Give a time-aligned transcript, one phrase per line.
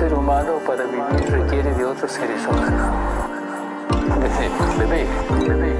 [0.00, 2.88] ser humano para vivir requiere de otros seres humanos.
[4.18, 4.48] Desde
[4.78, 5.04] bebé,
[5.46, 5.74] bebé,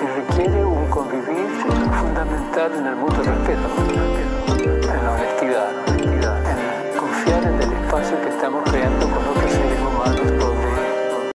[0.00, 1.46] y requiere un convivir
[2.00, 3.68] fundamental en el mutuo respeto,
[4.64, 10.26] en la honestidad, en confiar en el espacio que estamos creando con otros seres humanos
[10.40, 11.32] donde...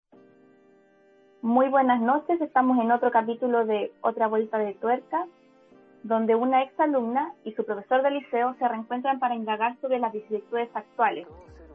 [1.43, 5.26] Muy buenas noches, estamos en otro capítulo de Otra Vuelta de Tuerca,
[6.04, 10.68] donde una exalumna y su profesor de liceo se reencuentran para indagar sobre las vicisitudes
[10.72, 11.26] actuales,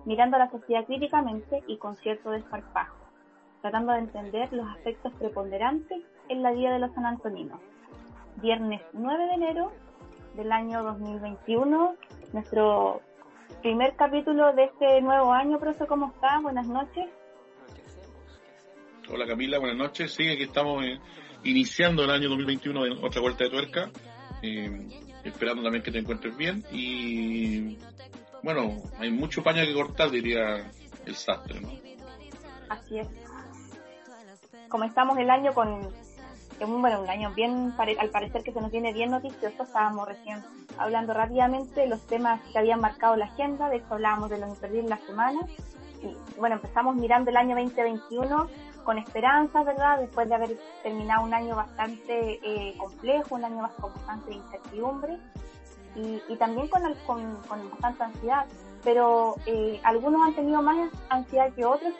[0.07, 2.95] mirando a la sociedad críticamente y con cierto desparpajo,
[3.61, 7.59] tratando de entender los aspectos preponderantes en la vida de los sanantoninos.
[8.41, 9.73] Viernes 9 de enero
[10.35, 11.95] del año 2021,
[12.31, 13.01] nuestro
[13.61, 15.59] primer capítulo de este nuevo año.
[15.59, 16.39] Profesor, ¿cómo está?
[16.39, 17.05] Buenas noches.
[19.09, 20.13] Hola Camila, buenas noches.
[20.13, 20.99] Sí, aquí estamos eh,
[21.43, 23.89] iniciando el año 2021 en otra vuelta de tuerca.
[24.41, 24.87] Eh,
[25.25, 27.77] esperando también que te encuentres bien y
[28.43, 30.71] bueno, hay mucho paño que cortar, diría
[31.05, 31.69] el sastre, ¿no?
[32.69, 33.07] Así es.
[34.69, 35.89] Comenzamos el año con
[36.65, 40.43] bueno, un año bien, al parecer que se nos viene bien noticioso, estábamos recién
[40.77, 44.49] hablando rápidamente de los temas que habían marcado la agenda, de hecho hablábamos de los
[44.49, 45.39] imperdibles la semana,
[46.01, 48.47] y bueno, empezamos mirando el año 2021
[48.83, 49.99] con esperanzas, ¿verdad?
[49.99, 55.19] Después de haber terminado un año bastante eh, complejo, un año bastante incertidumbre
[55.97, 58.45] y, también con, con, con, bastante ansiedad.
[58.83, 61.93] Pero eh, algunos han tenido más ansiedad que otros.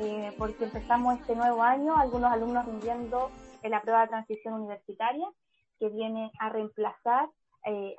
[0.00, 3.30] Eh, porque empezamos este nuevo año, algunos alumnos rindiendo
[3.62, 5.26] en la prueba de transición universitaria,
[5.80, 7.28] que viene a reemplazar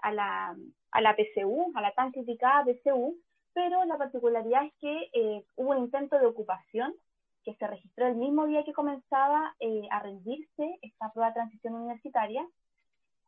[0.02, 0.56] a, la,
[0.92, 3.18] a la PCU, a la tan criticada PCU,
[3.54, 6.96] pero la particularidad es que hubo un intento de ocupación
[7.44, 11.76] que se registró el mismo día que comenzaba eh, a rendirse esta prueba de transición
[11.76, 12.46] universitaria.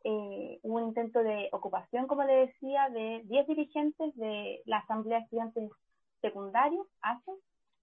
[0.03, 5.23] Eh, un intento de ocupación, como le decía, de 10 dirigentes de la Asamblea de
[5.25, 5.71] Estudiantes
[6.21, 7.31] Secundarios, ASE,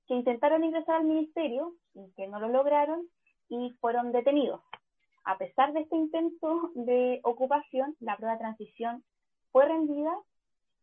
[0.08, 3.06] que intentaron ingresar al ministerio y que no lo lograron
[3.48, 4.60] y fueron detenidos.
[5.24, 9.04] A pesar de este intento de ocupación, la prueba de transición
[9.52, 10.12] fue rendida,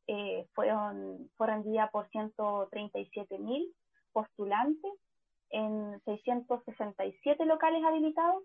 [0.08, 3.74] eh, fueron, fue rendida por 137 mil
[4.14, 4.92] postulantes
[5.50, 8.44] en 667 locales habilitados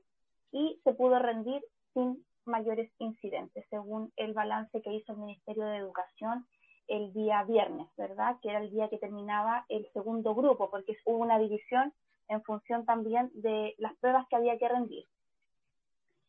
[0.53, 1.62] y se pudo rendir
[1.93, 6.47] sin mayores incidentes, según el balance que hizo el Ministerio de Educación
[6.89, 8.37] el día viernes, ¿verdad?
[8.43, 11.93] Que era el día que terminaba el segundo grupo, porque hubo una división
[12.29, 15.06] en función también de las pruebas que había que rendir.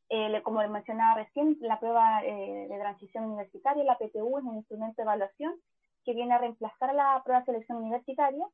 [0.10, 4.96] Eh, como mencionaba recién, la prueba eh, de transición universitaria, la PTU, es un instrumento
[4.98, 5.56] de evaluación
[6.04, 8.46] que viene a reemplazar la prueba de selección universitaria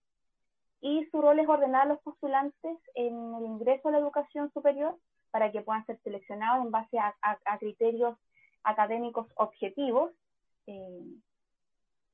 [0.82, 4.96] y su rol es ordenar a los postulantes en el ingreso a la educación superior
[5.38, 8.18] para que puedan ser seleccionados en base a, criterios
[8.64, 10.12] académicos objetivos
[10.66, 11.06] eh,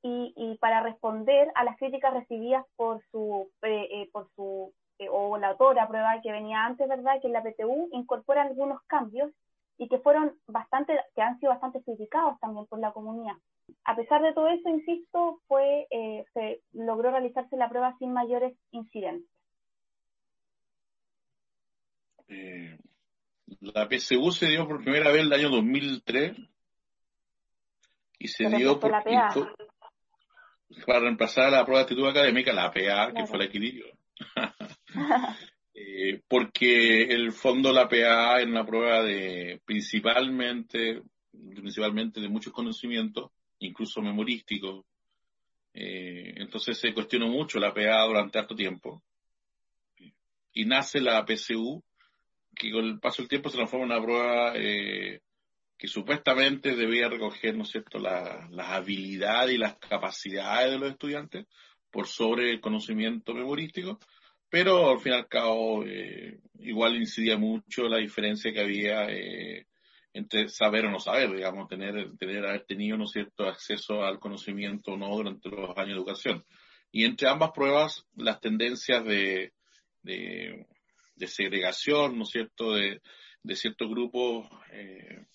[0.02, 4.74] y, para responder a las críticas recibidas por su, eh, eh, por su
[5.10, 7.18] o la autora prueba que venía antes, ¿verdad?
[7.22, 9.32] Que la PTU incorpora algunos cambios
[9.78, 13.36] y que fueron bastante, que han sido bastante criticados también por la comunidad.
[13.84, 18.54] A pesar de todo eso, insisto, fue, eh, se logró realizarse la prueba sin mayores
[18.70, 19.30] incidentes.
[23.60, 26.36] La PSU se dio por primera vez el año 2003
[28.18, 28.90] y se dio por,
[30.86, 33.86] para reemplazar la prueba de actitud académica, la PA, que fue el equilibrio.
[35.76, 41.02] Eh, porque el fondo la PA en una prueba de principalmente,
[41.32, 44.84] principalmente de muchos conocimientos, incluso memorísticos.
[45.72, 49.02] Eh, entonces se cuestionó mucho la PA durante harto tiempo.
[50.52, 51.82] Y nace la PCU,
[52.54, 55.20] que con el paso del tiempo se transforma en una prueba eh,
[55.76, 61.46] que supuestamente debía recoger, ¿no es cierto?, las habilidades y las capacidades de los estudiantes
[61.90, 63.98] por sobre el conocimiento memorístico,
[64.48, 69.66] pero al fin y al cabo eh, igual incidía mucho la diferencia que había eh,
[70.12, 74.92] entre saber o no saber, digamos, tener, tener haber tenido, ¿no cierto?, acceso al conocimiento
[74.92, 76.44] o no durante los años de educación.
[76.92, 79.52] Y entre ambas pruebas, las tendencias de,
[80.02, 80.66] de,
[81.26, 83.00] segregación, ¿no es cierto?, de,
[83.42, 85.26] de ciertos grupos eh,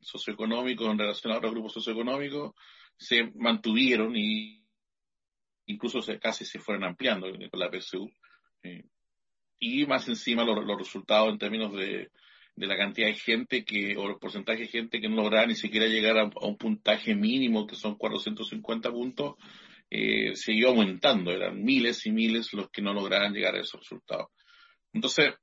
[0.00, 2.54] socioeconómicos en relación a otros grupos socioeconómicos,
[2.96, 4.64] se mantuvieron y
[5.66, 8.10] incluso se, casi se fueron ampliando con la PSU.
[8.62, 8.84] Eh,
[9.58, 12.10] y más encima los, los resultados en términos de,
[12.56, 15.54] de la cantidad de gente que, o el porcentaje de gente que no lograba ni
[15.54, 19.34] siquiera llegar a, un puntaje mínimo, que son 450 puntos,
[19.90, 21.30] eh, siguió aumentando.
[21.30, 24.28] Eran miles y miles los que no lograban llegar a esos resultados.
[24.96, 25.34] Entonces,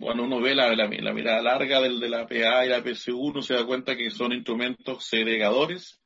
[0.00, 3.52] cuando uno ve la, mirada larga del, de la PA y la PSU, uno se
[3.52, 6.00] da cuenta que son instrumentos segregadores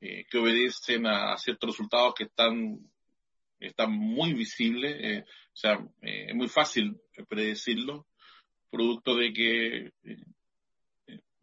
[0.00, 2.78] eh, que obedecen a, ciertos resultados que están
[3.58, 6.96] está muy visible, eh, o sea, eh, es muy fácil
[7.28, 8.06] predecirlo,
[8.70, 9.92] producto de que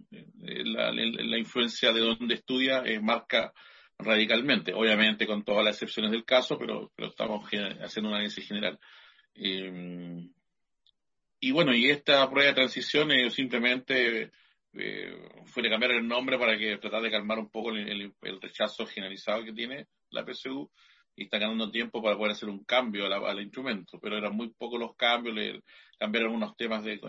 [0.09, 3.53] la, la, influencia de donde estudia marca
[3.99, 8.79] radicalmente, obviamente con todas las excepciones del caso, pero, pero estamos haciendo un análisis general.
[11.39, 14.31] Y bueno, y esta prueba de transición es simplemente
[14.73, 18.85] eh, fue de cambiar el nombre para que tratar de calmar un poco el, rechazo
[18.85, 20.69] generalizado que tiene la PSU
[21.15, 24.79] y está ganando tiempo para poder hacer un cambio al instrumento, pero eran muy pocos
[24.79, 25.61] los cambios, le
[25.97, 26.99] cambiaron algunos temas de,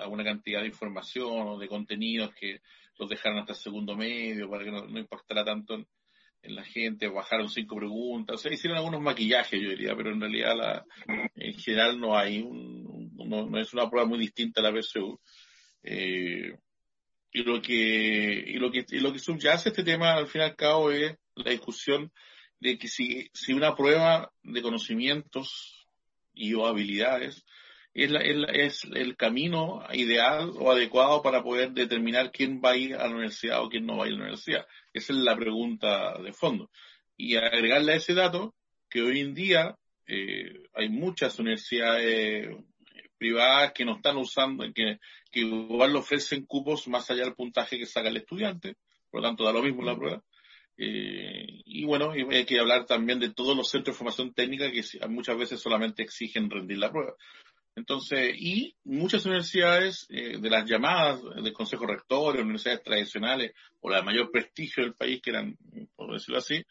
[0.00, 2.60] alguna cantidad de información o de contenidos que
[2.98, 5.86] los dejaron hasta el segundo medio para que no impactara tanto en,
[6.46, 10.54] la gente, bajaron cinco preguntas, o sea, hicieron algunos maquillajes, yo diría, pero en realidad
[10.54, 10.84] la,
[11.36, 15.18] en general no hay, un, no, no, es una prueba muy distinta a la PSU.
[15.82, 16.56] Eh,
[17.32, 20.44] y lo que y lo que y lo que subyace este tema al fin y
[20.44, 22.12] al cabo es la discusión
[22.60, 25.86] de que si, si una prueba de conocimientos
[26.32, 27.44] y o habilidades
[27.92, 32.94] es, la, es, el camino ideal o adecuado para poder determinar quién va a ir
[32.94, 34.66] a la universidad o quién no va a ir a la universidad.
[34.92, 36.70] Esa es la pregunta de fondo.
[37.16, 38.54] Y agregarle a ese dato
[38.88, 39.76] que hoy en día
[40.06, 42.48] eh, hay muchas universidades
[43.18, 44.98] privadas que no están usando, que,
[45.30, 48.76] que igual le ofrecen cupos más allá del puntaje que saca el estudiante,
[49.10, 50.22] por lo tanto da lo mismo la prueba.
[50.76, 54.82] Eh, y bueno, hay que hablar también de todos los centros de formación técnica que
[55.08, 57.14] muchas veces solamente exigen rendir la prueba.
[57.76, 64.02] Entonces, y muchas universidades eh, de las llamadas del Consejo Rector, universidades tradicionales o la
[64.02, 65.56] mayor prestigio del país, que eran,
[65.96, 66.64] por decirlo así,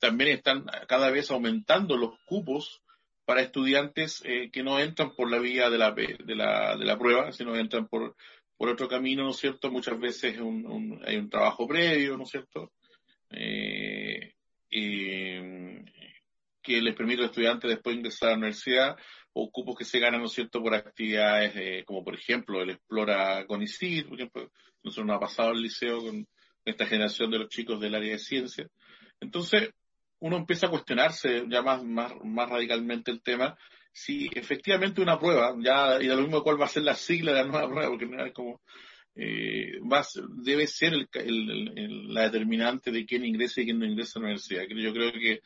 [0.00, 2.82] también están cada vez aumentando los cupos
[3.28, 6.98] para estudiantes eh, que no entran por la vía de la, de la, de la
[6.98, 8.16] prueba, sino entran por,
[8.56, 9.70] por otro camino, ¿no es cierto?
[9.70, 12.72] Muchas veces un, hay un trabajo previo, ¿no es cierto?
[13.28, 14.32] Eh,
[14.70, 18.96] que les permite a los estudiantes después ingresar a la universidad
[19.34, 22.70] o cupos que se ganan, ¿no es cierto?, por actividades eh, como, por ejemplo, el
[22.70, 24.50] Explora CONICIT, por ejemplo,
[24.82, 26.26] nosotros nos ha pasado el liceo con
[26.64, 28.66] esta generación de los chicos del área de ciencia.
[29.20, 29.68] Entonces,
[30.20, 33.56] uno empieza a cuestionarse ya más, más, más radicalmente el tema,
[33.92, 37.32] si efectivamente una prueba, ya, y de lo mismo cuál va a ser la sigla
[37.32, 38.60] de la nueva prueba, porque no es como,
[39.14, 40.06] eh, va,
[40.42, 44.26] debe ser el, el, la determinante de quién ingresa y quién no ingresa a la
[44.26, 44.64] universidad.
[44.68, 45.40] Yo creo que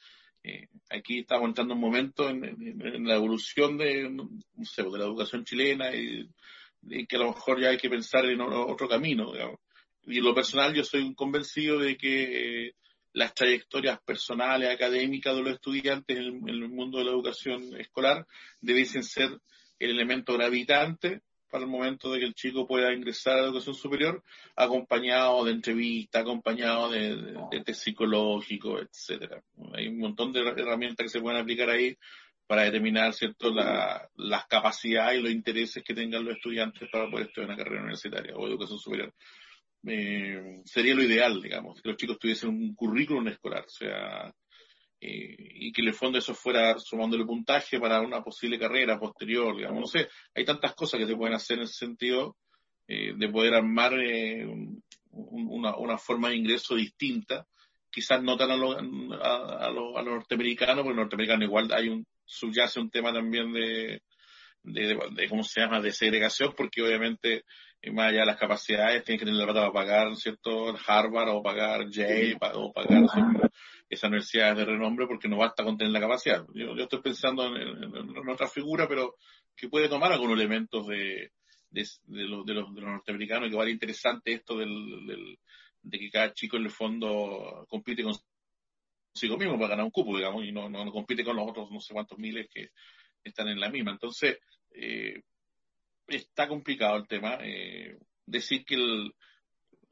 [0.44, 4.28] eh, aquí estamos entrando un momento en, la evolución de, no
[4.64, 6.28] sé, de la educación chilena y,
[7.06, 9.32] que a lo mejor ya hay que pensar en otro camino.
[9.32, 9.60] Digamos.
[10.04, 12.74] Y en lo personal yo soy convencido de que eh,
[13.12, 18.26] las trayectorias personales, académicas de los estudiantes en el, mundo de la educación escolar
[18.60, 19.30] debiesen ser
[19.78, 23.74] el elemento gravitante para el momento de que el chico pueda ingresar a la educación
[23.74, 24.24] superior,
[24.56, 27.14] acompañado de entrevistas, acompañado de,
[27.50, 29.42] de, test psicológico, etcétera.
[29.74, 31.94] Hay un montón de herramientas que se pueden aplicar ahí
[32.46, 37.26] para determinar cierto la, las capacidades y los intereses que tengan los estudiantes para poder
[37.26, 39.14] estudiar una carrera universitaria o educación superior
[39.86, 44.32] eh, sería lo ideal, digamos, que los chicos tuviesen un currículum escolar, o sea,
[45.00, 49.56] eh, y que en el fondo eso fuera sumándole puntaje para una posible carrera posterior,
[49.56, 52.36] digamos, no sé, hay tantas cosas que se pueden hacer en ese sentido
[52.86, 54.46] eh, de poder armar eh,
[55.10, 57.46] una, una, forma de ingreso distinta,
[57.90, 58.76] quizás no tan a los
[59.20, 63.12] a, a lo, a lo norteamericanos, porque en norteamericano igual hay un, subyace un tema
[63.12, 64.02] también de,
[64.62, 67.44] de, de, ¿cómo se llama?, de segregación, porque obviamente
[67.82, 70.74] y más allá de las capacidades, tienen que tener la plata para pagar, ¿cierto?
[70.86, 73.02] Harvard o pagar Yale o pagar
[73.88, 76.46] esas universidades de renombre porque no basta con tener la capacidad.
[76.54, 79.16] Yo, yo estoy pensando en, otra figura, pero
[79.56, 81.32] que puede tomar algunos elementos de,
[81.70, 85.38] de, de, los, de, los, de los norteamericanos y que vale interesante esto del, del,
[85.82, 88.14] de que cada chico en el fondo compite con
[89.12, 91.70] consigo mismo para ganar un cupo, digamos, y no, no, no compite con los otros
[91.70, 92.70] no sé cuántos miles que
[93.22, 93.90] están en la misma.
[93.90, 94.38] Entonces,
[94.70, 95.22] eh,
[96.16, 97.38] está complicado el tema.
[97.42, 99.14] Eh, decir que el,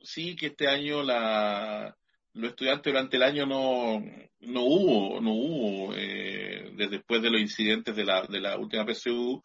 [0.00, 1.96] sí que este año la,
[2.34, 4.00] los estudiantes durante el año no,
[4.40, 8.86] no hubo, no hubo, eh, desde después de los incidentes de la, de la última
[8.86, 9.42] PSU,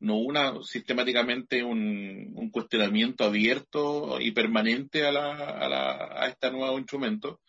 [0.00, 6.28] no hubo una, sistemáticamente un, un cuestionamiento abierto y permanente a, la, a, la, a
[6.28, 7.40] este nuevo instrumento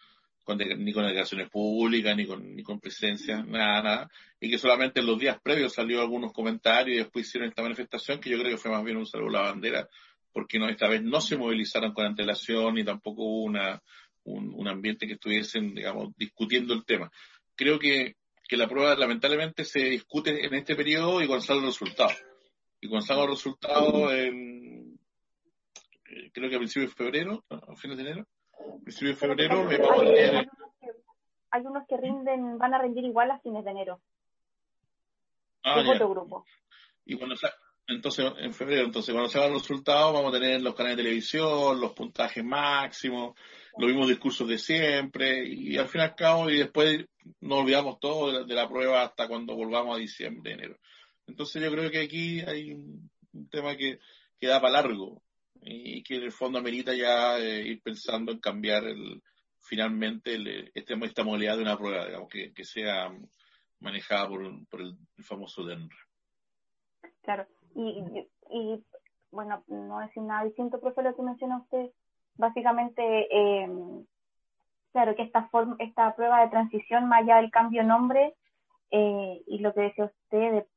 [0.48, 5.06] ni con declaraciones públicas, ni con, ni con presencia, nada, nada, y que solamente en
[5.06, 8.58] los días previos salió algunos comentarios y después hicieron esta manifestación, que yo creo que
[8.58, 9.88] fue más bien un saludo a la bandera,
[10.32, 13.82] porque no, esta vez no se movilizaron con antelación ni tampoco hubo una,
[14.26, 17.12] un, ambiente que estuviesen, digamos, discutiendo el tema.
[17.56, 18.16] Creo que,
[18.48, 22.16] que la prueba lamentablemente se discute en este periodo y los resultados.
[22.82, 25.00] Y los resultados, en,
[26.10, 28.28] eh, creo que a principios de febrero, a fines de enero,
[28.83, 29.67] principio de febrero,
[31.51, 34.01] hay unos que rinden, van a rendir igual a fines de enero.
[35.63, 36.45] Ah, es otro grupo.
[37.05, 37.36] Y cuando
[37.88, 41.03] entonces, en febrero, entonces cuando se van los resultados, vamos a tener los canales de
[41.03, 43.36] televisión, los puntajes máximos,
[43.77, 47.05] los mismos discursos de siempre, y al fin y al cabo, y después
[47.41, 50.77] nos olvidamos todo de la, prueba hasta cuando volvamos a diciembre, enero.
[51.27, 53.10] Entonces yo creo que aquí hay un,
[53.50, 54.00] tema que,
[54.39, 55.22] que da para largo
[55.65, 59.22] y que en el fondo amerita ya eh, ir pensando en cambiar el,
[59.60, 63.12] finalmente el, este, esta modalidad de una prueba, digamos, que, que sea
[63.79, 65.98] manejada por, por el, famoso DENRA.
[67.22, 68.03] Claro, y,
[68.51, 68.84] y,
[69.32, 71.91] bueno, no decir nada distinto, profe, lo que menciona usted,
[72.36, 73.70] básicamente, eh,
[74.91, 78.36] claro, que esta, forma, esta prueba de transición, más allá del cambio de nombre,
[78.91, 80.67] eh, y lo que decía usted de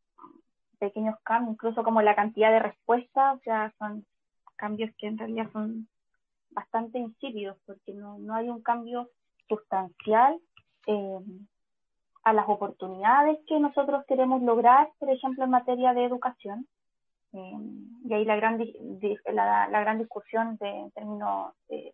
[0.79, 4.07] pequeños cambios, incluso como la cantidad de respuestas, o sea, son
[4.57, 5.89] cambios que en realidad son
[6.51, 9.11] bastante insípidos porque no, no hay un cambio
[9.49, 10.39] sustancial
[10.87, 11.21] eh,
[12.25, 16.67] a las oportunidades que nosotros queremos lograr, por ejemplo, en materia de educación.
[17.33, 17.59] Eh,
[18.05, 18.59] y ahí la gran,
[19.33, 21.93] la, la, gran discusión de, en términos eh,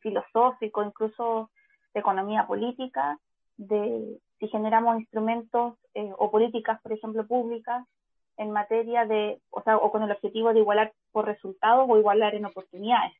[0.00, 1.50] filosóficos, incluso
[1.92, 3.18] de economía política,
[3.56, 5.74] de si generamos instrumentos
[6.18, 7.86] o políticas, por ejemplo, públicas
[8.36, 12.34] en materia de, o sea, o con el objetivo de igualar por resultados o igualar
[12.34, 13.12] en oportunidades.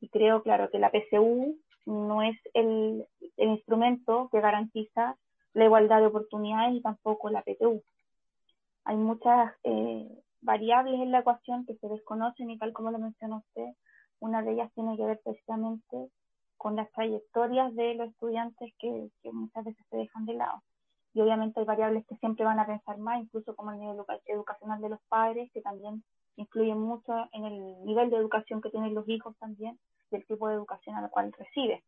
[0.00, 5.16] Y creo, claro, que la PCU no es el, instrumento que garantiza
[5.54, 7.82] la igualdad de oportunidades y tampoco la PTU.
[8.84, 10.08] Hay muchas eh,
[10.40, 13.68] variables en la ecuación que se desconocen y tal como lo mencionó usted,
[14.20, 16.10] una de ellas tiene que ver precisamente
[16.56, 20.62] con las trayectorias de los estudiantes que muchas veces se dejan de lado
[21.14, 24.80] y obviamente hay variables que siempre van a pensar más, incluso como el nivel educacional
[24.80, 26.02] de los padres, que también
[26.36, 29.78] influyen mucho en el nivel de educación que tienen los hijos también,
[30.10, 31.84] del tipo de educación a la cual recibe.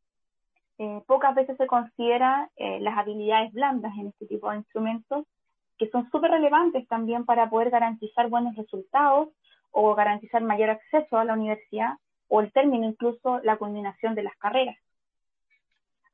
[0.78, 5.26] Eh, pocas veces se considera eh, las habilidades blandas en este tipo de instrumentos,
[5.76, 9.30] que son súper relevantes también para poder garantizar buenos resultados
[9.72, 11.94] o garantizar mayor acceso a la universidad
[12.28, 14.76] o el término incluso la culminación de las carreras.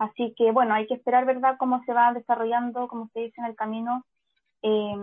[0.03, 3.47] Así que, bueno, hay que esperar, ¿verdad?, cómo se va desarrollando, como se dice en
[3.47, 4.05] el camino,
[4.63, 4.97] eh,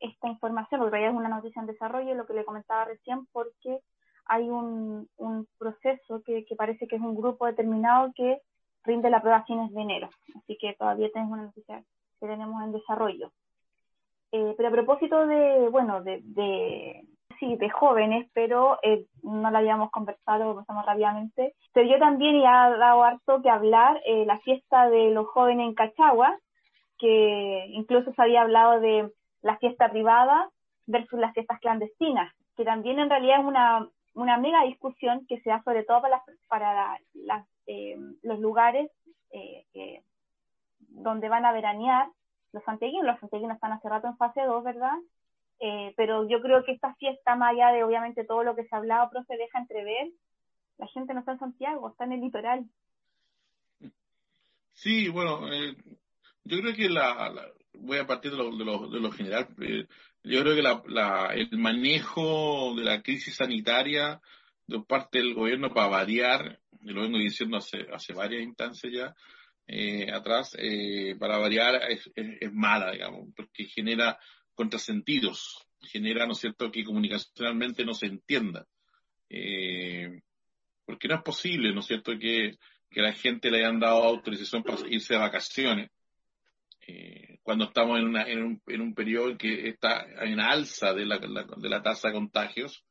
[0.00, 3.80] esta información, porque es una noticia en desarrollo, lo que le comentaba recién, porque
[4.24, 5.10] hay un,
[5.58, 8.40] proceso que, parece que es un grupo determinado que
[8.84, 10.08] rinde la prueba a fines de enero.
[10.36, 11.84] Así que todavía tenemos una noticia
[12.18, 13.30] que tenemos en desarrollo.
[14.32, 17.04] Eh, pero a propósito de, bueno, de,
[17.38, 21.54] sí, de jóvenes, pero eh, no la habíamos conversado, pasamos rápidamente.
[21.72, 25.66] Pero yo también y ha dado harto que hablar eh, la fiesta de los jóvenes
[25.68, 26.38] en Cachagua,
[26.98, 29.10] que incluso se había hablado de
[29.42, 30.50] la fiesta privada
[30.86, 35.50] versus las fiestas clandestinas, que también en realidad es una, una mega discusión que se
[35.50, 38.90] da sobre todo para, para las, eh, los lugares
[39.30, 40.02] eh,
[40.88, 42.08] donde van a veranear
[42.52, 43.06] los santiaguinos.
[43.06, 44.96] Los santiaguinos están hace rato en fase 2, ¿verdad?
[45.60, 48.74] Eh, pero yo creo que esta fiesta, más allá de obviamente todo lo que se
[48.74, 50.08] ha hablado, pero se deja entrever,
[50.78, 52.64] la gente no está en Santiago, está en el litoral.
[54.72, 55.76] Sí, bueno, eh,
[56.44, 57.32] yo creo que la,
[57.74, 59.48] voy a partir de lo, de lo, de lo general.
[59.60, 59.86] Eh,
[60.24, 64.20] yo creo que la, la, el manejo de la crisis sanitaria
[64.66, 69.14] de parte del gobierno para variar, y lo vengo diciendo hace, hace varias instancias ya,
[69.66, 74.18] eh, atrás, eh, para variar es, es, mala, digamos, porque genera
[74.54, 78.66] contrasentidos, genera, ¿no es cierto?, que comunicacionalmente no se entienda.
[79.28, 80.20] Eh,
[80.84, 82.56] porque no es posible, ¿no es cierto?, que,
[82.90, 85.90] que la gente le hayan dado autorización para irse de vacaciones,
[86.86, 90.92] eh, cuando estamos en, una, en, un, en un periodo en que está en alza
[90.92, 92.84] de la, de la tasa de contagios,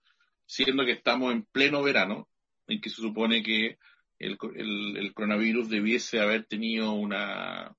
[0.46, 2.28] siendo que estamos en pleno verano,
[2.68, 3.78] en que se supone que
[4.20, 7.76] el, el, el coronavirus debiese haber tenido una,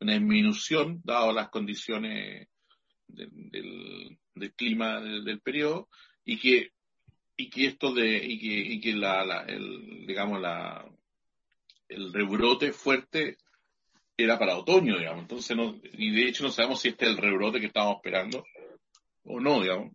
[0.00, 2.48] una disminución, dado las condiciones
[3.08, 5.88] del, del, clima del, periodo
[6.24, 6.72] y que
[7.36, 10.86] y que esto de y que, y que la, la el, digamos la
[11.88, 13.38] el rebrote fuerte
[14.16, 15.22] era para otoño digamos.
[15.22, 18.44] Entonces no y de hecho no sabemos si este es el rebrote que estábamos esperando
[19.24, 19.92] o no digamos.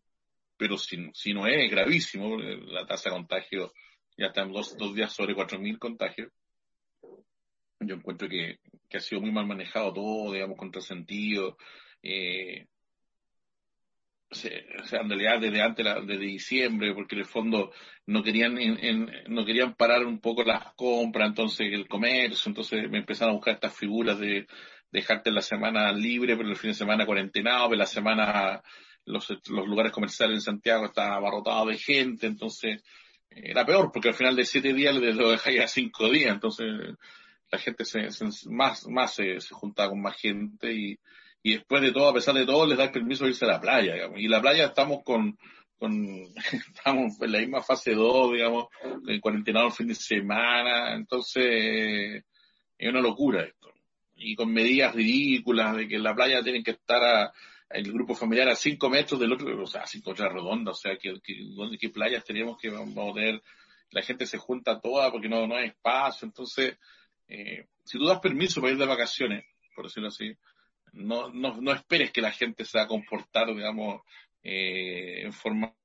[0.58, 3.74] Pero si, si no es gravísimo la tasa de contagio
[4.18, 6.32] ya está en dos, dos días sobre cuatro mil contagios.
[7.80, 11.58] Yo encuentro que, que ha sido muy mal manejado todo digamos contrasentido
[12.02, 12.68] eh,
[14.34, 17.72] o sea, en realidad desde antes de diciembre, porque en el fondo
[18.06, 18.56] no querían
[19.28, 23.56] no querían parar un poco las compras, entonces el comercio, entonces me empezaron a buscar
[23.56, 24.48] estas figuras de
[24.92, 28.62] dejarte la semana libre, pero el fin de semana cuarentenado, pero la semana
[29.06, 32.84] los, los lugares comerciales en Santiago estaban abarrotados de gente, entonces
[33.30, 36.68] era peor, porque al final de siete días lo dejáis a cinco días, entonces
[37.52, 38.08] la gente se,
[38.50, 41.00] más, más se, se juntaba con más gente y,
[41.44, 43.62] y después de todo, a pesar de todo, les da permiso de irse a la
[43.62, 44.18] playa, digamos.
[44.20, 45.38] Y la playa estamos con,
[45.78, 45.94] con
[46.74, 48.68] estamos en la misma fase 2, digamos,
[49.06, 52.24] en cuarentena el fin de semana, entonces
[52.78, 53.74] es una locura esto.
[54.16, 57.34] Y con medidas ridículas de que en la playa tienen que estar a,
[57.70, 60.98] el grupo familiar a 5 metros del otro, o sea, 5 metros redondas, o sea,
[60.98, 63.18] que, ¿qué playas tenemos que vamos?
[63.90, 66.78] La gente se junta toda porque no, no hay espacio, entonces,
[67.28, 69.46] eh, si tú das permiso para ir de vacaciones,
[69.76, 70.34] por decirlo así,
[70.94, 74.02] no, no, no esperes que la gente se va a comportar, digamos,
[74.44, 75.76] eh, en forma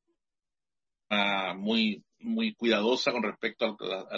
[1.57, 4.17] muy, muy cuidadosa con respecto a,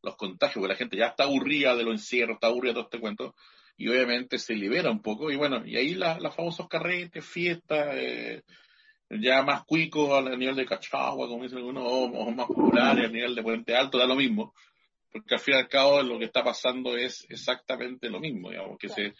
[0.00, 2.84] los contagios, porque la gente ya está aburrida de los encierros, está aburrida de todo
[2.84, 3.34] este cuento,
[3.76, 8.42] y obviamente se libera un poco, y bueno, y ahí las famosos carretes, fiestas, eh,
[9.10, 13.34] ya más cuicos a nivel de Cachagua, como dicen algunos, o, más populares a nivel
[13.34, 14.54] de Puente Alto, da lo mismo,
[15.10, 18.78] porque al fin y al cabo lo que está pasando es exactamente lo mismo, digamos,
[18.78, 19.14] que se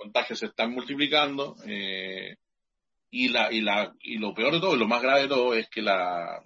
[0.00, 2.36] contagios se están multiplicando eh,
[3.10, 5.68] y, la, y, la, y lo peor de todo, lo más grave de todo es
[5.68, 6.42] que la,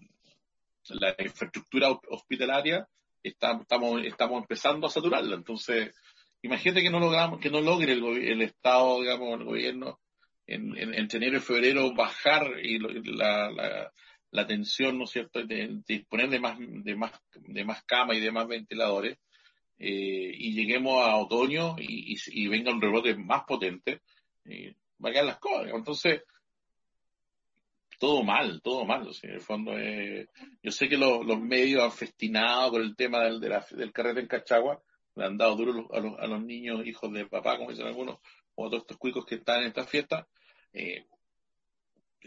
[0.89, 2.89] la infraestructura hospitalaria
[3.23, 5.37] está, estamos, estamos empezando a saturarla.
[5.37, 5.95] Entonces,
[6.43, 10.01] imagínate que no logramos, que no logre el, el Estado, digamos, el gobierno,
[10.47, 13.93] en, en, en enero y febrero bajar y la, la,
[14.31, 18.21] la tensión, ¿no es cierto?, de, disponer de más, de más, de más camas y
[18.21, 19.17] de más ventiladores,
[19.79, 24.03] eh, y lleguemos a otoño y, y, venga un rebote más potente,
[24.45, 25.73] eh, va a quedar las cosas.
[25.75, 26.23] Entonces,
[27.99, 29.09] todo mal, todo mal.
[29.23, 30.29] en el fondo, eh,
[30.63, 34.83] yo sé que los, medios han festinado con el tema del, del carrete en Cachagua,
[35.17, 38.19] le han dado duro a los, a los niños, hijos de papá, como dicen algunos,
[38.55, 40.27] o a todos estos cuicos que están en esta fiesta.
[40.73, 41.07] Eh,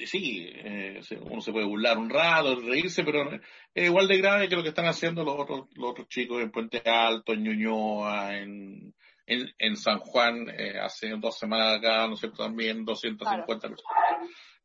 [0.05, 3.31] sí, eh, uno se puede burlar un rato, reírse, pero
[3.73, 6.51] es igual de grave que lo que están haciendo los otros, los otros chicos en
[6.51, 8.93] Puente Alto, en Ñuñoa, en,
[9.25, 13.81] en, en San Juan, eh, hace dos semanas acá, no sé, también 250 personas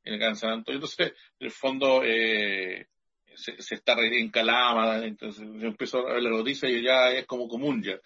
[0.05, 0.77] en el San Antonio.
[0.77, 2.87] Entonces, en el fondo, eh,
[3.35, 7.49] se, se, está en Calama, entonces empezó a ver la noticia y ya es como
[7.49, 7.99] común ya.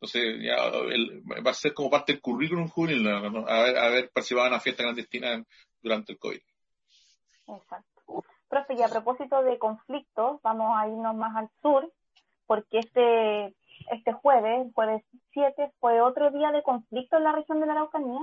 [0.00, 0.70] Entonces, ya
[1.44, 3.46] va a ser como parte del currículum juvenil, ¿no?
[3.48, 5.44] a ver participado en una fiesta clandestina
[5.82, 6.40] durante el COVID.
[7.48, 8.24] Exacto.
[8.48, 11.90] Profe, y a propósito de conflictos, vamos a irnos más al sur,
[12.46, 13.54] porque este,
[13.90, 18.20] este jueves, jueves 7, fue otro día de conflicto en la región de la Araucanía,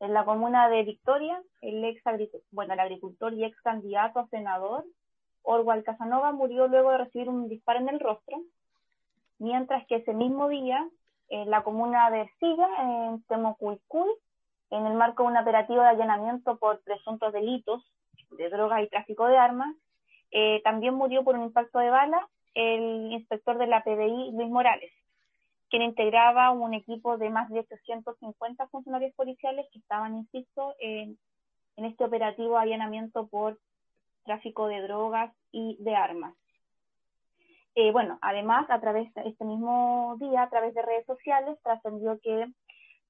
[0.00, 2.02] en la comuna de Victoria, el ex
[2.50, 4.84] bueno, el agricultor y ex candidato a senador,
[5.42, 8.42] Orwell Casanova, murió luego de recibir un disparo en el rostro,
[9.38, 10.86] mientras que ese mismo día,
[11.28, 14.10] en la comuna de Ercilla, en Temocuicul,
[14.70, 17.82] en el marco de un operativo de allanamiento por presuntos delitos
[18.30, 19.74] de drogas y tráfico de armas.
[20.30, 24.90] Eh, también murió por un impacto de bala el inspector de la PDI, Luis Morales,
[25.68, 31.18] quien integraba un equipo de más de 850 funcionarios policiales que estaban, insisto, en,
[31.76, 33.58] este operativo allanamiento por
[34.24, 36.34] tráfico de drogas y de armas.
[37.74, 42.18] Eh, bueno, además, a través de este mismo día, a través de redes sociales, trascendió
[42.20, 42.46] que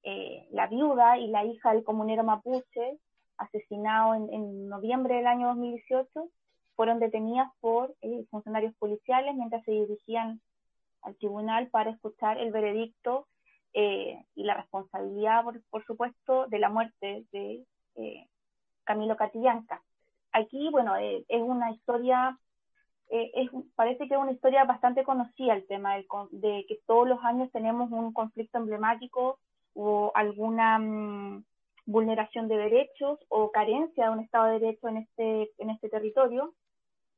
[0.03, 2.99] eh, la viuda y la hija del comunero mapuche
[3.37, 6.29] asesinado en, noviembre del año 2018,
[6.75, 10.41] fueron detenidas por eh, funcionarios policiales mientras se dirigían
[11.01, 13.27] al tribunal para escuchar el veredicto
[13.73, 18.27] eh, y la responsabilidad, por, supuesto, de la muerte de eh,
[18.83, 19.81] Camilo Catillanca.
[20.31, 22.37] Aquí, bueno, es una historia,
[23.09, 27.51] es, parece que es una historia bastante conocida el tema de que todos los años
[27.51, 29.39] tenemos un conflicto emblemático
[29.73, 31.43] o alguna mm,
[31.87, 36.53] vulneración de derechos o carencia de un Estado de Derecho en este, en este territorio.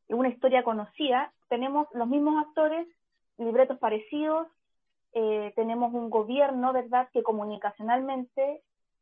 [0.07, 1.33] Una historia conocida.
[1.49, 2.87] Tenemos los mismos actores,
[3.37, 4.47] libretos parecidos,
[5.13, 8.61] eh, tenemos un gobierno, ¿verdad?, que comunicacionalmente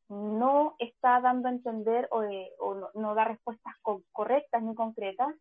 [0.10, 2.50] no está dando a entender o, eh,
[2.96, 3.76] no, da respuestas
[4.14, 5.36] correctas ni concretas.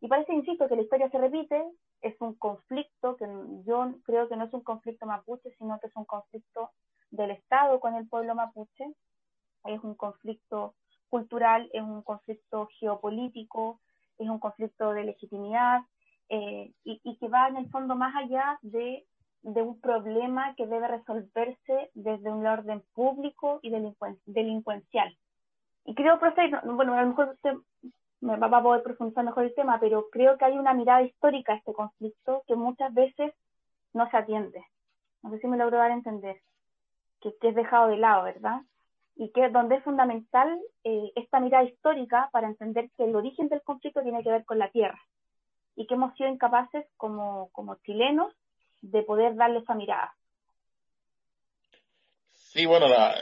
[0.00, 1.64] Y parece, insisto, que la historia se repite,
[2.02, 3.26] es un conflicto que
[3.64, 6.70] yo creo que no es un conflicto mapuche, sino que es un conflicto
[7.10, 8.92] del Estado con el pueblo mapuche,
[9.64, 10.74] es un conflicto
[11.08, 13.80] cultural, es un conflicto geopolítico,
[14.18, 15.80] es un conflicto de legitimidad
[16.28, 19.06] eh, y, que va en el fondo más allá de,
[19.42, 23.70] un problema que debe resolverse desde un orden público y
[24.26, 25.16] delincuencial.
[25.84, 27.54] Y creo, profe, bueno, a lo mejor usted
[28.20, 31.54] me va a poder profundizar mejor el tema, pero creo que hay una mirada histórica
[31.54, 33.32] a este conflicto que muchas veces
[33.94, 34.64] no se atiende.
[35.22, 36.40] No sé si me logro dar a entender,
[37.20, 38.60] que, que es dejado de lado, ¿verdad?
[39.18, 43.62] Y que donde es fundamental eh, esta mirada histórica para entender que el origen del
[43.62, 45.00] conflicto tiene que ver con la tierra
[45.74, 48.32] y que hemos sido incapaces como, como chilenos
[48.80, 50.14] de poder darle esa mirada.
[52.32, 53.12] Sí, bueno, la,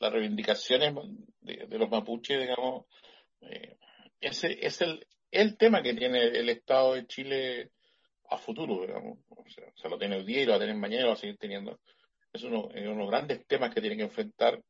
[0.00, 0.94] las reivindicaciones
[1.42, 2.86] de, los mapuches, digamos,
[3.42, 3.76] eh,
[4.18, 7.70] ese es el, el tema que tiene el Estado de Chile
[8.30, 9.18] a futuro, digamos.
[9.28, 11.08] O sea, se lo tiene hoy día y lo va a tener mañana y lo
[11.08, 11.78] va a seguir teniendo.
[12.34, 14.60] Es uno, de los grandes temas que tiene que enfrentar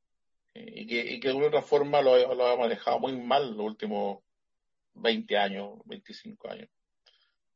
[0.52, 4.22] eh, y, que, de una otra forma lo, lo ha manejado muy mal los últimos
[4.92, 6.68] 20 años, 25 años.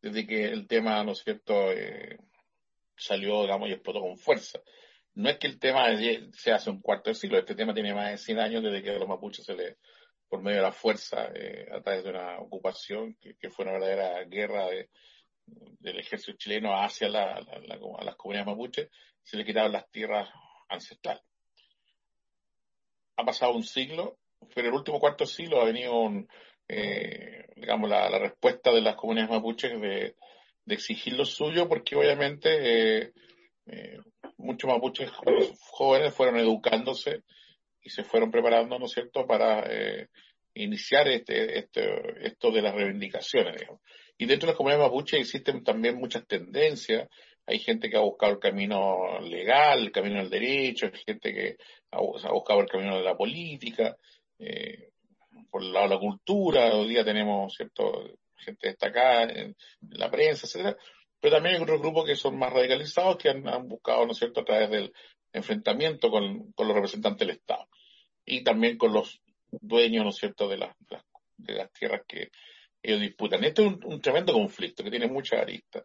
[0.00, 2.18] Desde que el tema, ¿no es cierto?, eh,
[2.96, 4.60] salió, digamos, y explotó con fuerza.
[5.14, 5.86] No es que el tema
[6.32, 8.90] se hace un cuarto de siglo, este tema tiene más de 100 años desde que
[8.90, 9.76] a los mapuches se le,
[10.26, 14.24] por medio de la fuerza, eh, a través de una ocupación que, fue una verdadera
[14.24, 14.68] guerra
[15.46, 18.90] del ejército chileno hacia la, a las comunidades mapuches,
[19.28, 20.26] se le quitaron las tierras
[20.70, 21.22] ancestrales.
[23.16, 24.16] Ha pasado un siglo,
[24.54, 26.26] pero el último cuarto siglo ha venido un,
[26.66, 30.16] eh, digamos, la, respuesta de las comunidades mapuches de,
[30.66, 32.48] exigir lo suyo, porque obviamente
[33.02, 33.12] eh,
[33.66, 33.98] eh,
[34.38, 37.22] muchos mapuches jóvenes fueron educándose
[37.82, 39.68] y se fueron preparando, ¿no es cierto?, para
[40.54, 43.62] iniciar este, este, esto de las reivindicaciones.
[44.16, 47.08] Y dentro de las comunidades mapuches existen también muchas tendencias.
[47.48, 51.56] Hay gente que ha buscado el camino legal, el camino del derecho, hay gente que
[51.90, 53.96] ha, buscado el camino de la política.
[54.38, 54.90] Eh,
[55.50, 60.46] por el lado de la cultura, hoy día tenemos cierto gente destacada en, la prensa,
[60.46, 60.76] etcétera,
[61.18, 64.40] pero también hay otros grupos que son más radicalizados que han, buscado, ¿no es cierto?,
[64.40, 64.92] a través del
[65.32, 67.66] enfrentamiento con, los representantes del Estado
[68.26, 70.76] y también con los dueños, ¿no es cierto?, de las,
[71.38, 72.30] de las tierras que
[72.82, 73.42] ellos disputan.
[73.42, 75.84] Este es un, tremendo conflicto que tiene muchas aristas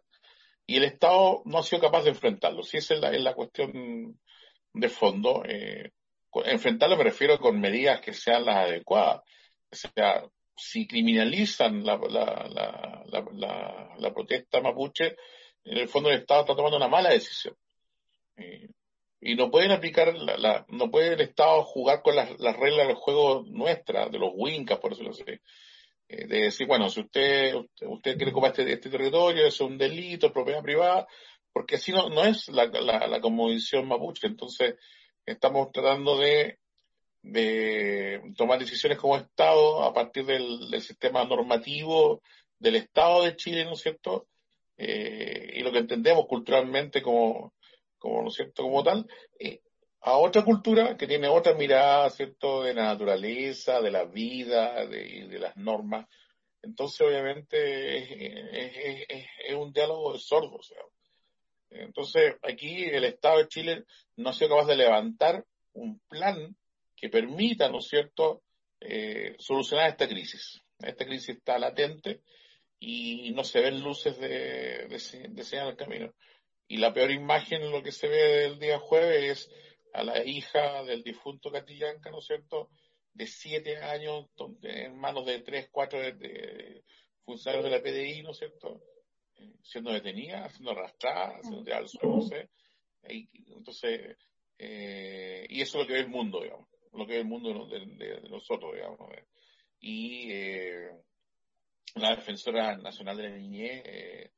[0.66, 2.62] y el Estado no ha sido capaz de enfrentarlo.
[2.62, 4.18] Si esa es la, es la cuestión
[4.72, 5.90] de fondo, eh,
[6.44, 9.22] enfrentarlo me refiero con medidas que sean las adecuadas.
[9.70, 10.24] O sea,
[10.56, 15.16] si criminalizan la, la, la, la, protesta mapuche,
[15.64, 17.56] en el fondo el Estado está tomando una mala decisión.
[18.36, 18.68] Eh,
[19.20, 20.14] y no pueden aplicar,
[20.68, 24.92] no puede el Estado jugar con las, reglas del juego nuestras, de los Wincas, por
[24.92, 25.40] eso lo sé.
[26.08, 30.32] Eh, de decir, bueno, si usted, usted, quiere ocupar este, este, territorio, es un delito,
[30.32, 31.06] propiedad privada,
[31.52, 33.20] porque así no, no es la, la, la
[33.84, 34.26] mapuche.
[34.26, 34.76] Entonces,
[35.24, 36.58] estamos tratando de
[37.24, 42.20] de tomar decisiones como Estado a partir del, sistema normativo
[42.58, 44.28] del Estado de Chile, ¿no es cierto?
[44.76, 47.54] Eh, y lo que entendemos culturalmente como,
[47.98, 49.06] como ¿no es cierto?, como tal,
[49.38, 49.62] eh,
[50.06, 55.38] a otra cultura que tiene otra mirada, ¿cierto?, de la naturaleza, de la vida, de,
[55.38, 56.06] las normas.
[56.60, 57.96] Entonces, obviamente,
[59.48, 60.60] es, un diálogo de sordos.
[60.60, 60.82] O sea.
[61.70, 63.84] Entonces, aquí el Estado de Chile
[64.16, 66.54] no ha sido capaz de levantar un plan
[66.94, 68.42] que permita, ¿no es cierto?,
[68.80, 70.60] eh, solucionar esta crisis.
[70.80, 72.20] Esta crisis está latente
[72.78, 76.12] y no se ven luces de, de, de señal el camino.
[76.68, 79.64] Y la peor imagen, lo que se ve del día jueves, es
[79.94, 82.70] a la hija del difunto Catillanca, ¿no es cierto?,
[83.12, 84.26] de siete años,
[84.62, 86.84] en manos de tres, cuatro de,
[87.24, 88.82] funcionarios de la PDI, ¿no es cierto?,
[89.36, 92.50] eh, siendo detenida, siendo arrastrada, siendo tirada al suelo, no sé.
[93.02, 94.16] entonces,
[94.58, 97.66] eh, y eso es lo que ve el mundo, digamos lo que es el mundo
[97.66, 99.10] de, nosotros, digamos.
[99.80, 100.90] Y eh,
[101.96, 104.30] la defensora nacional de la niñez eh,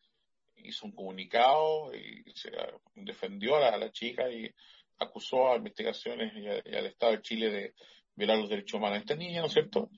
[0.57, 2.51] hizo un comunicado y se
[2.95, 4.53] defendió a la, chica y
[4.99, 7.75] acusó a investigaciones y, al Estado de Chile de
[8.15, 9.91] violar los derechos humanos de esta niña, ¿no es cierto?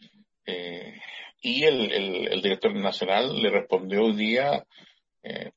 [0.44, 0.98] Eh,
[1.40, 4.64] y el, director nacional le respondió un día,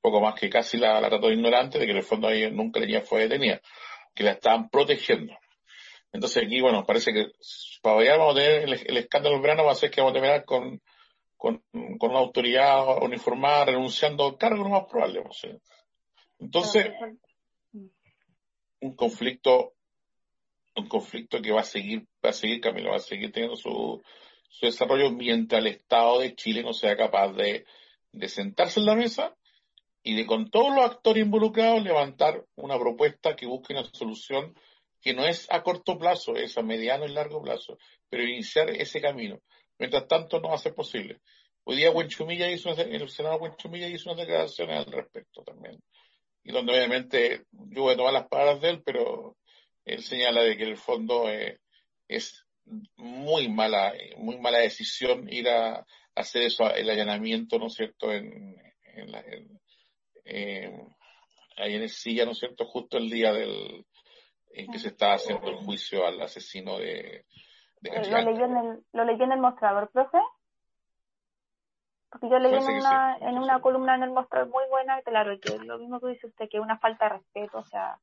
[0.01, 2.79] poco más que casi la, trató de ignorante, de que en el fondo ella nunca
[2.79, 3.61] la niña fue detenida,
[4.13, 5.33] que la estaban protegiendo.
[6.13, 7.31] Entonces aquí, bueno, parece que
[7.81, 10.13] para allá vamos a tener el, escándalo del verano, va a ser que vamos a
[10.13, 10.81] terminar con,
[11.37, 15.23] con, una autoridad uniformada renunciando al cargo, lo más probable.
[16.39, 16.91] Entonces,
[18.81, 19.73] un conflicto,
[20.75, 24.01] un conflicto que va a seguir, va a seguir Camilo, va a seguir teniendo su,
[24.49, 27.65] su desarrollo mientras el Estado de Chile no sea capaz de,
[28.11, 29.35] de sentarse en la mesa
[30.03, 34.55] y de con todos los actores involucrados levantar una propuesta que busque una solución
[34.99, 37.77] que no es a corto plazo, es a mediano y largo plazo,
[38.09, 39.39] pero iniciar ese camino.
[39.79, 41.21] Mientras tanto, no va a ser posible.
[41.63, 45.81] Hoy día Huenchumilla hizo, el Senado Huenchumilla hizo unas declaraciones al respecto también.
[46.43, 49.37] Y donde obviamente yo voy a tomar las palabras de él, pero
[49.85, 51.59] él señala de que en el fondo eh,
[52.07, 52.45] es
[52.95, 58.55] muy mala, muy mala decisión ir a, hacer eso, el allanamiento, ¿no es cierto?, en,
[58.95, 59.23] en, la,
[61.57, 63.85] ahí en el silla, ¿no es cierto?, justo el día del,
[64.53, 67.25] en que se está haciendo el juicio al asesino de,
[67.81, 70.17] de eh, ¿Lo leyó, en el, ¿Lo leyó en el mostrador, profe?
[72.11, 75.57] Porque yo leí en una, en una columna en el mostrador muy buena, claro, que
[75.59, 77.97] lo mismo que dice usted, que es una falta de respeto, o sea,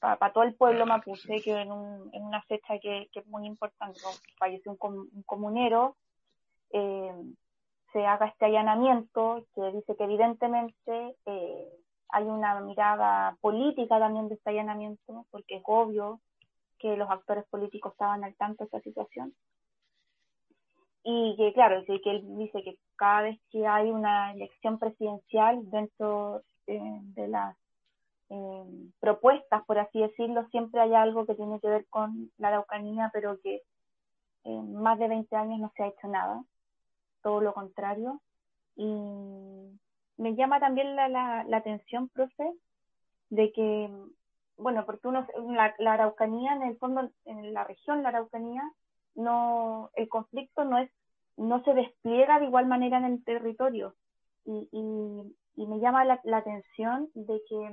[0.00, 3.46] para todo el pueblo mapuche, que en, un, en una fecha que, que, es muy
[3.46, 4.00] importante,
[4.36, 5.96] falleció un, comunero,
[6.72, 7.14] eh,
[7.92, 11.68] se haga este allanamiento que dice que evidentemente eh,
[12.08, 16.20] hay una mirada política también de este allanamiento, porque es obvio
[16.78, 19.34] que los actores políticos estaban al tanto de esta situación.
[21.02, 26.42] Y que, claro, que él dice que cada vez que hay una elección presidencial dentro
[26.66, 27.56] eh, de las
[28.28, 28.64] eh,
[29.00, 33.40] propuestas, por así decirlo, siempre hay algo que tiene que ver con la Araucanía, pero
[33.40, 33.62] que
[34.44, 36.44] en más de 20 años no se ha hecho nada,
[37.22, 38.20] todo lo contrario.
[38.76, 38.84] Y
[40.16, 42.52] me llama también la, la, atención, profe,
[43.30, 43.90] de que,
[44.56, 48.62] bueno, porque uno, la, la, Araucanía, en el fondo, en la región, la Araucanía,
[49.14, 50.90] no, el conflicto no es,
[51.36, 53.94] no se despliega de igual manera en el territorio.
[54.44, 57.70] Y, y, me llama la, la atención de que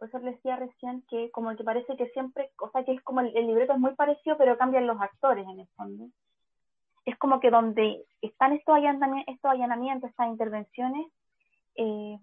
[0.00, 3.02] por eso le decía recién que como que parece que siempre, o sea que es
[3.02, 6.08] como el, libreto es muy parecido, pero cambian los actores en el fondo.
[7.04, 11.06] Es como que donde están estos allanamientos, estos allanamientos estas intervenciones,
[11.74, 12.18] eh,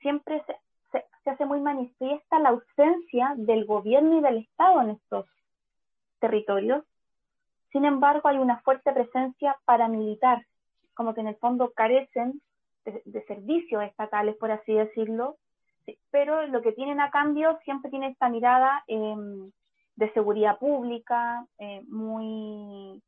[0.00, 5.26] siempre se, se, hace muy manifiesta la ausencia del gobierno y del Estado en estos
[6.18, 6.82] territorios.
[7.76, 10.46] Sin embargo, hay una fuerte presencia paramilitar,
[10.94, 12.40] como que en el fondo carecen
[12.86, 15.36] de, servicios estatales, por así decirlo,
[16.10, 19.50] pero lo que tienen a cambio siempre tiene esta mirada em,
[19.94, 23.02] de seguridad pública, eh, muy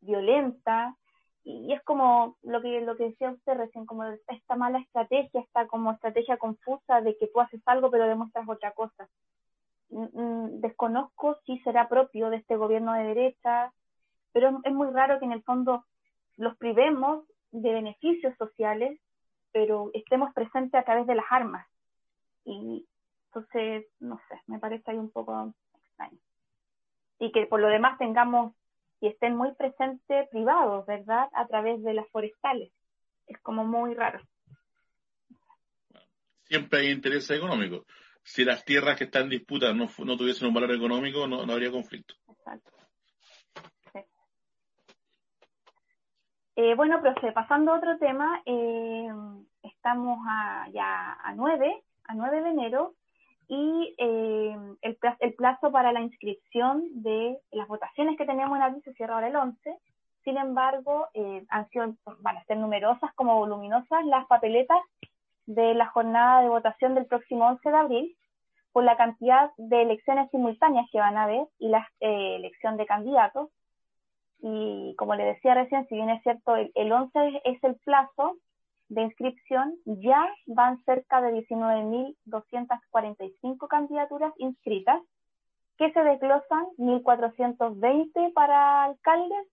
[0.00, 0.96] violenta,
[1.44, 5.68] y, es como lo que, lo que decía usted recién, como esta mala estrategia, esta
[5.68, 9.08] como estrategia confusa de que tú haces algo pero demuestras otra cosa.
[9.90, 13.72] Mm, mm, desconozco si será propio de este gobierno de derecha,
[14.32, 15.84] pero es muy raro que en el fondo
[16.36, 19.00] los privemos de beneficios sociales,
[19.52, 21.66] pero estemos presentes a través de las armas
[22.44, 22.86] y
[23.26, 26.18] entonces, no sé, me parece ahí un poco extraño.
[27.18, 28.54] Y que por lo demás tengamos
[29.00, 31.28] y estén muy presentes privados, ¿verdad?
[31.34, 32.72] A través de las forestales.
[33.26, 34.20] Es como muy raro.
[36.44, 37.84] Siempre hay intereses económicos.
[38.22, 41.52] Si las tierras que están en disputa no, no tuviesen un valor económico, no, no
[41.52, 42.14] habría conflicto.
[42.28, 42.77] Exacto.
[46.60, 49.08] Eh, bueno, profe, pasando a otro tema, eh,
[49.62, 50.18] estamos
[50.72, 52.94] ya a 9 a 9 de enero
[53.46, 58.62] y eh, el, plazo, el, plazo para la inscripción de las votaciones que teníamos en
[58.62, 59.78] abril se cierra ahora el 11.
[60.24, 64.80] Sin embargo, eh, han sido, van a ser numerosas como voluminosas las papeletas
[65.46, 68.16] de la jornada de votación del próximo 11 de abril
[68.72, 72.86] por la cantidad de elecciones simultáneas que van a haber y la eh, elección de
[72.86, 73.48] candidatos.
[74.40, 78.36] Y como le decía recién, si bien es cierto, el, el 11 es el plazo,
[78.88, 85.02] de inscripción, ya van cerca de 19.245 candidaturas inscritas,
[85.76, 89.46] que se desglosan 1.420 para alcaldes,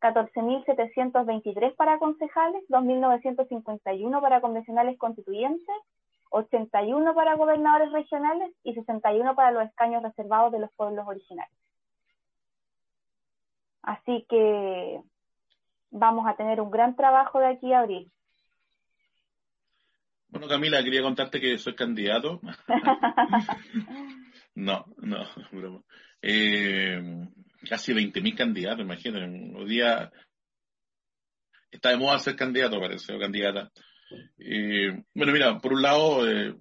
[0.00, 5.76] 14.723 para concejales, 2.951 para convencionales constituyentes,
[6.30, 11.56] 81 para gobernadores regionales y 61 para los escaños reservados de los pueblos originarios.
[13.88, 15.00] Así que
[15.90, 18.12] vamos a tener un gran trabajo de aquí a abril.
[20.28, 22.38] Bueno, Camila, quería contarte que soy candidato.
[24.54, 25.80] no, no, broma.
[26.20, 27.00] Eh,
[27.66, 29.24] casi 20.000 candidatos, imagínate.
[29.56, 30.12] Hoy día
[31.70, 33.72] está de moda ser candidato, parece, o candidata.
[34.36, 36.54] Eh, bueno, mira, por un lado, eh,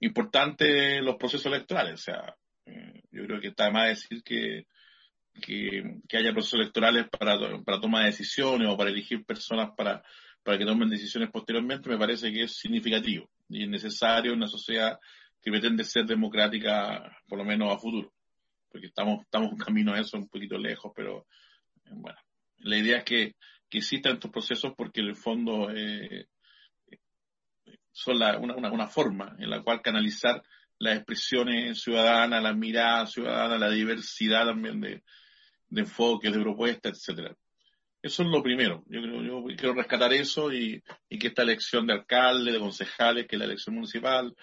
[0.00, 2.00] importante los procesos electorales.
[2.00, 4.64] O sea, eh, yo creo que está de más decir que,
[5.40, 10.02] que, haya procesos electorales para, para toma de decisiones o para elegir personas para
[10.42, 14.48] para que tomen decisiones posteriormente, me parece que es significativo y es necesario en una
[14.48, 14.98] sociedad
[15.40, 18.12] que pretende ser democrática, por lo menos a futuro.
[18.68, 21.26] Porque estamos, estamos camino a eso un poquito lejos, pero
[21.84, 22.18] eh, bueno,
[22.58, 23.34] la idea es que,
[23.68, 26.26] que existan estos procesos porque en el fondo eh,
[27.92, 30.42] son la, una, una, una, forma en la cual canalizar
[30.78, 35.02] las expresiones ciudadanas, las miradas ciudadanas, la diversidad también de,
[35.72, 37.34] de enfoques, de propuestas, etcétera.
[38.02, 38.84] Eso es lo primero.
[38.86, 43.36] Yo, creo, yo quiero rescatar eso y, que esta elección de alcalde, de concejales, que
[43.36, 44.34] es la elección municipal,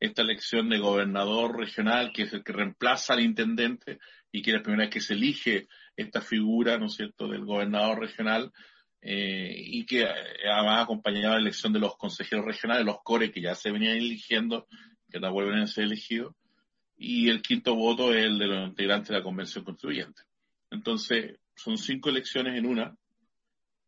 [0.00, 3.98] esta elección de gobernador regional, que es el que reemplaza al intendente
[4.32, 7.44] y que es la primera vez que se elige esta figura, ¿no es cierto?, del
[7.44, 8.52] gobernador regional,
[9.02, 13.42] eh, y que va acompañado de la elección de los consejeros regionales, los core que
[13.42, 14.66] ya se venían eligiendo,
[15.10, 16.34] que no vuelven a ser elegidos,
[16.96, 20.22] y el quinto voto es el de los integrantes de la convención constituyente.
[20.70, 22.96] Entonces, son cinco elecciones en una,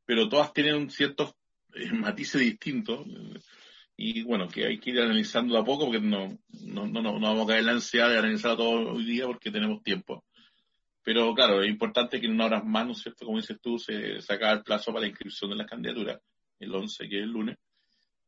[0.04, 1.34] pero todas tienen ciertos
[1.74, 3.06] eh, matices distintos
[3.96, 7.44] y bueno, que hay que ir analizando a poco porque no, no, no, no, vamos
[7.44, 10.24] a caer en la ansiedad de analizarlo todo hoy día porque tenemos tiempo.
[11.02, 13.26] Pero claro, es importante que en unas horas más, ¿no es cierto?
[13.26, 16.20] Como dices tú, se saca el plazo para la inscripción de las candidaturas,
[16.58, 17.58] el 11, que es el lunes.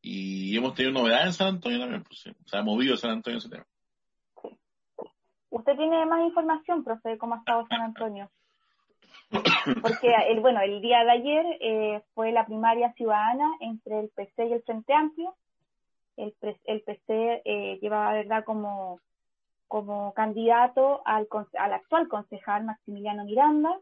[0.01, 3.49] Y hemos tenido novedades en San Antonio también, pues, se ha movido San Antonio ese
[3.49, 3.65] tema.
[5.49, 8.31] ¿Usted tiene más información, profe, de cómo ha estado San Antonio?
[9.81, 14.47] Porque, el, bueno, el día de ayer eh, fue la primaria ciudadana entre el PC
[14.47, 15.35] y el Frente Amplio.
[16.17, 18.99] El, el PC eh, llevaba, ¿verdad?, como,
[19.67, 23.79] como candidato al, al actual concejal Maximiliano Miranda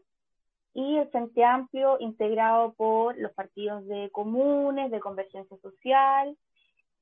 [0.74, 6.36] y el Frente Amplio integrado por los partidos de comunes, de convergencia social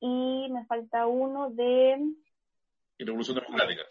[0.01, 1.99] y me falta uno de...
[2.99, 3.83] Y Revolución Democrática.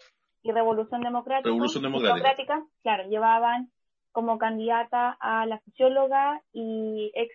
[0.42, 1.48] Y Revolución Democrática.
[1.48, 2.66] Revolución Democrática.
[2.82, 3.70] Claro, llevaban
[4.12, 7.34] como candidata a la socióloga y ex,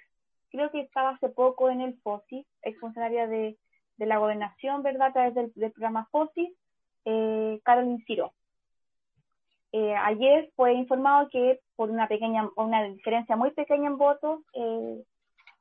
[0.49, 3.57] creo que estaba hace poco en el FOSIS, ex funcionaria de,
[3.97, 5.07] de la gobernación, ¿verdad?
[5.07, 6.51] A través del, del programa FOSIS,
[7.05, 8.33] eh, Carolyn Ciro.
[9.71, 15.03] Eh, ayer fue informado que por una pequeña, una diferencia muy pequeña en votos, eh,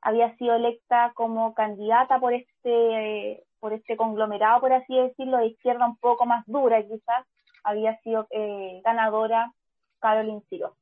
[0.01, 5.87] había sido electa como candidata por este, por este conglomerado, por así decirlo, de izquierda
[5.87, 7.27] un poco más dura quizás,
[7.65, 9.53] había sido eh, ganadora
[9.99, 10.77] Carolyn Ciro.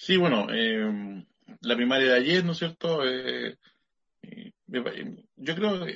[0.00, 0.46] Sí, bueno,
[1.60, 3.02] la primaria de ayer, ¿no es cierto?
[5.36, 5.86] yo creo,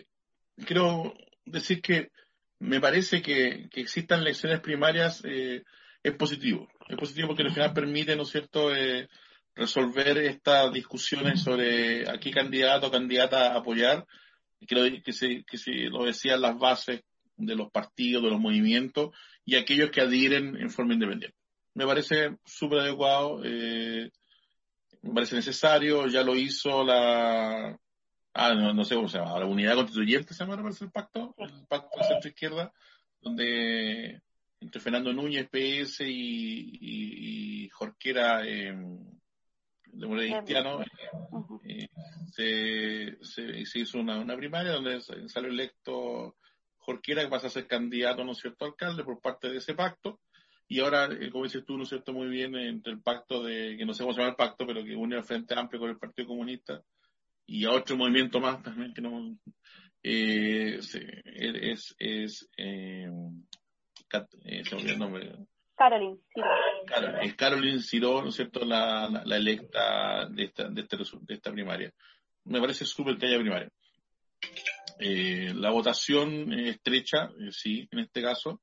[0.66, 2.10] creo decir que
[2.58, 5.62] me parece que, que existan elecciones primarias eh,
[6.02, 6.68] es positivo.
[6.88, 9.08] Es positivo porque al final permite, ¿no es cierto?, eh,
[9.54, 14.04] resolver estas discusiones sobre a qué candidato o candidata apoyar.
[14.66, 17.02] Creo que se, que se lo decían las bases
[17.36, 19.10] de los partidos, de los movimientos
[19.44, 21.41] y aquellos que adhieren en forma independiente.
[21.74, 24.11] Me parece súper adecuado, eh,
[25.02, 27.78] me parece necesario, ya lo hizo la,
[28.35, 31.66] ah, no, sé cómo se llama, la unidad constituyente se llama, parece el pacto, el
[31.66, 32.72] pacto de centro izquierda,
[33.20, 34.20] donde
[34.61, 38.76] entre Fernando Núñez, PS y, y, Jorquera, eh,
[39.87, 40.85] de Moreno Cristiano,
[41.64, 41.88] eh,
[43.22, 46.37] se, se, hizo una, una primaria donde salió electo
[46.78, 50.20] Jorquera, que pasa a ser candidato, ¿no es cierto?, alcalde por parte de ese pacto.
[50.72, 53.76] Y ahora, eh, como dices tú, ¿no es cierto?, muy bien, entre el pacto de,
[53.76, 55.90] que no sé cómo se llama el pacto, pero que une al Frente Amplio con
[55.90, 56.82] el Partido Comunista,
[57.46, 59.37] y a otro movimiento más también que no
[60.02, 63.06] eh, es es eh,
[64.44, 65.35] eh, se el nombre
[65.76, 66.18] Carolyn
[67.20, 68.64] es Carolyn Ciro, ¿no es cierto?
[68.64, 71.92] La, la, electa de esta, de, este, de esta primaria.
[72.44, 73.68] Me parece súper que haya primaria.
[75.00, 78.62] Eh, la votación estrecha, sí, en este caso.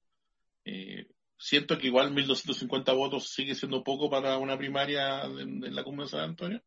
[1.40, 6.10] Siento que igual 1.250 votos sigue siendo poco para una primaria en la Comuna de
[6.10, 6.62] San Antonio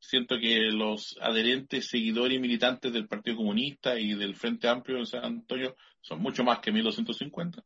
[0.00, 5.06] siento que los adherentes, seguidores y militantes del Partido Comunista y del Frente Amplio de
[5.06, 7.62] San Antonio son mucho más que 1250.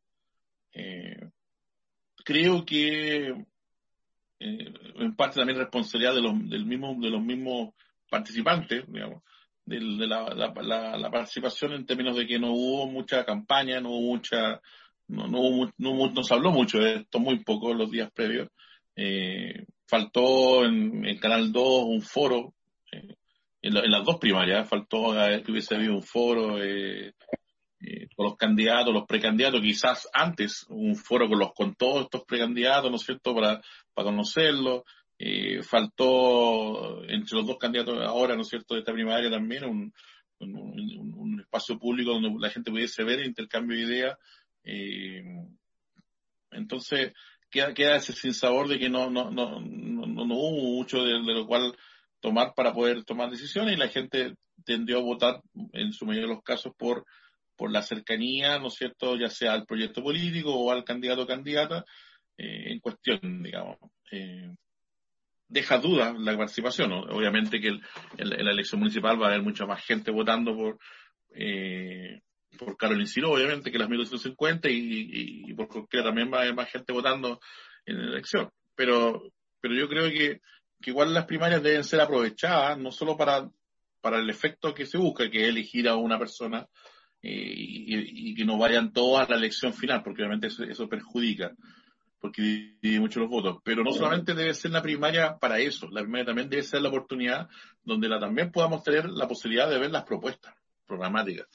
[0.75, 1.29] Eh,
[2.25, 7.75] creo que eh, en parte también responsabilidad de los, del mismo, de los mismos
[8.09, 9.23] participantes, digamos,
[9.65, 14.61] de, la, la, participación en términos de que no hubo mucha campaña, no hubo mucha,
[15.09, 18.49] no, no, no, no se habló mucho de esto, muy poco los días previos.
[18.97, 22.55] Eh, faltó en, en, Canal 2 un foro,
[22.91, 23.15] eh,
[23.63, 25.13] en, las dos primarias, faltó
[25.45, 27.15] que hubiese habido un foro eh,
[27.81, 32.25] eh, con los candidatos, los precandidatos, quizás antes un foro con los con todos estos
[32.25, 33.61] precandidatos, ¿no es cierto?, para,
[33.95, 34.83] para conocerlos.
[35.63, 39.93] faltó entre los dos candidatos ahora, ¿no es cierto?, de esta primaria también un,
[40.41, 44.19] un, un espacio público donde la gente pudiese ver el intercambio de ideas.
[46.51, 47.13] Entonces,
[47.51, 51.47] queda, queda ese sin sabor de que no, no, no, no, hubo mucho de, lo
[51.47, 51.77] cual
[52.21, 55.41] tomar para poder tomar decisiones y la gente tendió a votar
[55.73, 57.05] en su mayoría de los casos por,
[57.57, 61.27] por la cercanía, ¿no es cierto?, ya sea al proyecto político o al candidato o
[61.27, 61.85] candidata
[62.39, 63.77] eh, en cuestión, digamos.
[64.11, 64.51] Eh,
[65.49, 67.81] deja dudas la participación, obviamente que en,
[68.17, 70.79] la elección municipal va a haber mucha más gente votando por,
[71.35, 72.23] eh,
[72.59, 76.41] por Carolyn Ciro, obviamente, que las 1250 y, y, y por porque también va a
[76.43, 77.41] haber más gente votando
[77.87, 78.51] en la elección.
[78.75, 80.41] Pero, pero yo creo que,
[80.81, 83.49] que igual las primarias deben ser aprovechadas, no solo para,
[84.01, 86.67] para el efecto que se busca, que es elegir a una persona
[87.23, 90.89] eh, y, y, que no vayan todas a la elección final, porque obviamente eso, eso
[90.89, 91.53] perjudica,
[92.19, 93.59] porque divide mucho los votos.
[93.65, 96.89] Pero no solamente debe ser la primaria para eso, la primaria también debe ser la
[96.89, 97.49] oportunidad
[97.83, 100.55] donde la, también podamos tener la posibilidad de ver las propuestas
[100.87, 101.47] programáticas.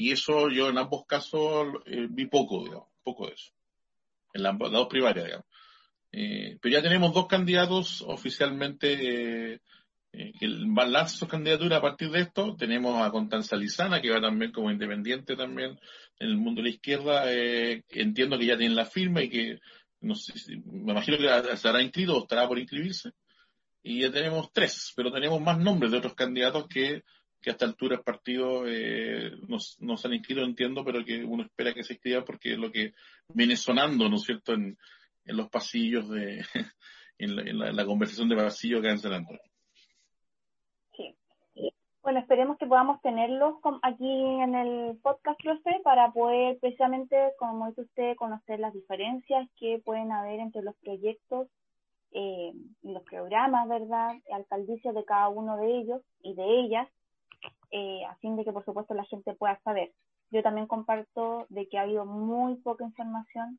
[0.00, 3.52] Y eso yo en ambos casos eh, vi poco, digamos, poco de eso.
[4.32, 5.46] En las, dos primarias, digamos.
[6.10, 9.60] Eh, pero ya tenemos dos candidatos oficialmente, eh,
[10.10, 12.56] que el lanza su candidatura a partir de esto.
[12.56, 15.78] Tenemos a Constanza Lizana, que va también como independiente también
[16.18, 17.30] en el mundo de la izquierda.
[17.30, 19.60] Eh, entiendo que ya tiene la firma y que,
[20.00, 20.14] no
[20.64, 23.10] me imagino que estará inscrito o estará por inscribirse.
[23.82, 27.02] Y ya tenemos tres, pero tenemos más nombres de otros candidatos que,
[27.40, 31.44] que a esta altura el partido eh, no, se han inscrito, entiendo, pero que uno
[31.44, 32.92] espera que se inscriba porque es lo que
[33.28, 34.76] viene sonando, ¿no es cierto?, en,
[35.24, 36.44] los pasillos de,
[37.18, 39.42] en la, conversación de pasillo acá en San Antonio.
[40.96, 41.14] Sí.
[42.02, 44.10] Bueno, esperemos que podamos tenerlos aquí
[44.42, 50.10] en el podcast, sé, para poder precisamente, como dice usted, conocer las diferencias que pueden
[50.10, 51.48] haber entre los proyectos
[52.12, 56.88] eh, los programas, ¿verdad?, alcaldicios de cada uno de ellos y de ellas,
[57.70, 59.92] eh, a fin de que, por supuesto, la gente pueda saber.
[60.30, 63.58] Yo también comparto de que ha habido muy poca información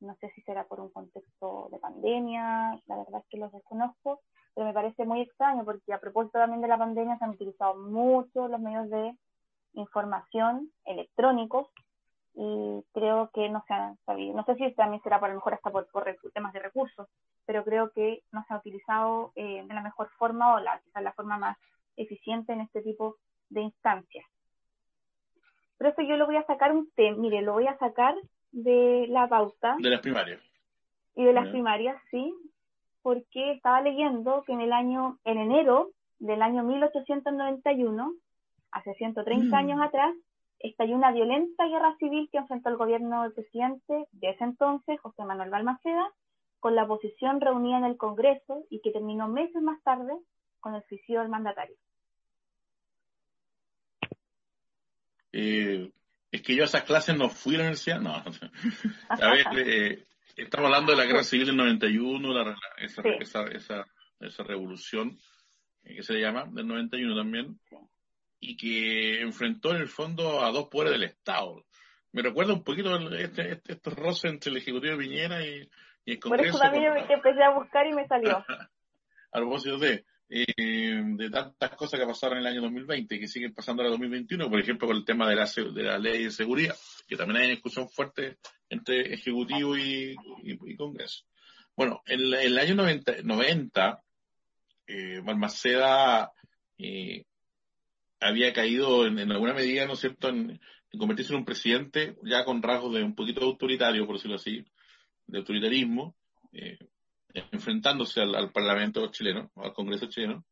[0.00, 4.20] no sé si será por un contexto de pandemia, la verdad es que los desconozco,
[4.54, 7.74] pero me parece muy extraño porque a propósito también de la pandemia se han utilizado
[7.76, 9.16] mucho los medios de
[9.74, 11.68] información electrónicos
[12.34, 15.54] y creo que no se han sabido, no sé si también será por lo mejor
[15.54, 15.88] hasta por,
[16.32, 17.08] temas de recursos,
[17.44, 21.02] pero creo que no se ha utilizado eh, de la mejor forma o la, quizás
[21.02, 21.58] la forma más
[21.96, 23.16] eficiente en este tipo
[23.50, 24.26] de instancias.
[25.78, 28.14] Pero eso yo lo voy a sacar un tema, mire, lo voy a sacar
[28.50, 29.76] de la pauta.
[29.78, 30.40] De las primarias.
[31.14, 32.34] Y de las primarias, sí,
[33.02, 38.12] porque estaba leyendo que en el año, en enero del año 1891,
[38.72, 39.54] hace 130 mm.
[39.54, 40.14] años atrás,
[40.60, 45.24] estalló una violenta guerra civil que enfrentó el gobierno del presidente de ese entonces, José
[45.24, 46.10] Manuel Balmaceda,
[46.60, 50.12] con la oposición reunida en el Congreso y que terminó meses más tarde
[50.60, 51.76] con el suicidio del mandatario.
[55.32, 55.90] Eh,
[56.30, 58.14] es que yo a esas clases no fui a la universidad, no.
[59.08, 60.06] A ver, eh,
[60.36, 63.86] estamos hablando de la guerra civil del 91, la, esa, esa, esa,
[64.20, 65.18] esa, revolución
[65.84, 67.58] eh, que se le llama, del 91 también,
[68.40, 71.64] y que enfrentó en el fondo a dos poderes del Estado.
[72.12, 75.68] Me recuerda un poquito este, este, estos roces entre el Ejecutivo de Piñera y,
[76.06, 76.28] el Congreso.
[76.28, 78.44] Por eso también yo empecé a buscar y me salió.
[79.32, 83.28] a propósito de, eh, de tantas cosas que pasaron en el año 2020 y que
[83.28, 86.24] siguen pasando en el 2021, por ejemplo, con el tema de la, de la ley
[86.24, 86.76] de seguridad,
[87.06, 88.36] que también hay una discusión fuerte
[88.68, 90.14] entre Ejecutivo y,
[90.76, 91.24] Congreso.
[91.74, 94.02] Bueno, en, el año 90, 90
[94.86, 95.22] eh,
[96.78, 97.24] eh,
[98.20, 100.60] había caído en, alguna medida, ¿no es cierto?, en,
[100.98, 104.64] convertirse en un presidente ya con rasgos de un poquito autoritario, por decirlo así,
[105.26, 106.16] de autoritarismo,
[106.52, 106.78] eh,
[107.34, 110.44] enfrentándose al, Parlamento chileno, al Congreso chileno.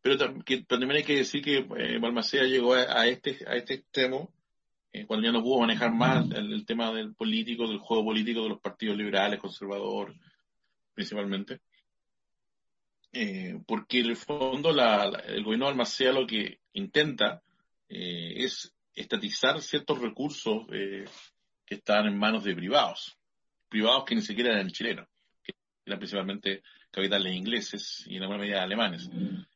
[0.00, 4.32] Pero, también hay que decir que eh, Balmaceda llegó a, este, a este extremo
[4.92, 8.50] eh, cuando ya no pudo manejar más el, tema del político, del juego político de
[8.50, 10.16] los partidos liberales, conservadores,
[10.94, 11.60] principalmente.
[13.12, 17.42] Eh, porque en el fondo el gobierno de Balmaceda lo que intenta
[17.88, 21.04] es estatizar ciertos recursos que
[21.74, 23.16] están en manos de privados,
[23.68, 25.08] privados que ni siquiera eran chilenos
[25.86, 29.08] eran principalmente capitales ingleses y en alguna medida alemanes.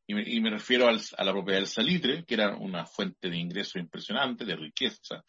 [0.06, 4.44] Y me, refiero a la propiedad del salitre, que era una fuente de ingreso impresionante,
[4.44, 5.24] de riqueza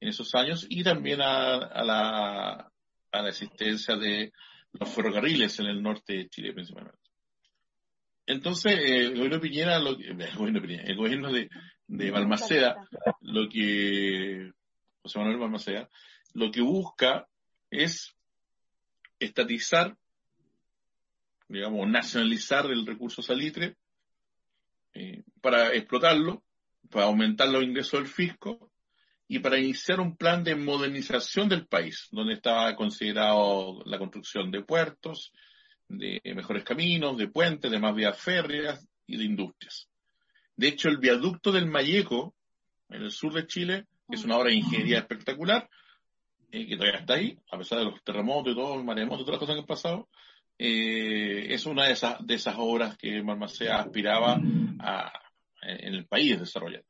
[0.00, 2.70] en esos años, y también a, la,
[3.12, 4.32] a la existencia de
[4.72, 6.98] los ferrocarriles en el norte de Chile principalmente.
[8.26, 11.48] Entonces, el gobierno de Piñera, lo el gobierno, de,
[11.86, 12.76] de Balmaceda,
[13.20, 14.50] lo que,
[15.02, 15.88] José Manuel Balmaceda,
[16.34, 17.28] lo que busca
[17.70, 18.14] es
[19.18, 19.96] estatizar
[21.52, 23.76] digamos, nacionalizar el recurso salitre
[24.94, 26.42] eh, para explotarlo,
[26.90, 28.70] para aumentar los ingresos del fisco
[29.28, 34.62] y para iniciar un plan de modernización del país, donde estaba considerado la construcción de
[34.62, 35.32] puertos,
[35.88, 39.88] de mejores caminos, de puentes, de más vías férreas y de industrias.
[40.56, 42.34] De hecho, el viaducto del Mayeco,
[42.88, 45.68] en el sur de Chile, es una obra de ingeniería espectacular,
[46.50, 49.24] eh, que todavía está ahí, a pesar de los terremotos y todo, los maremotos y
[49.24, 50.08] todas las cosas que han pasado,
[50.64, 54.40] eh, es una de esas, de esas obras que Balmaceda aspiraba
[54.78, 55.12] a,
[55.60, 56.84] en el país desarrollar.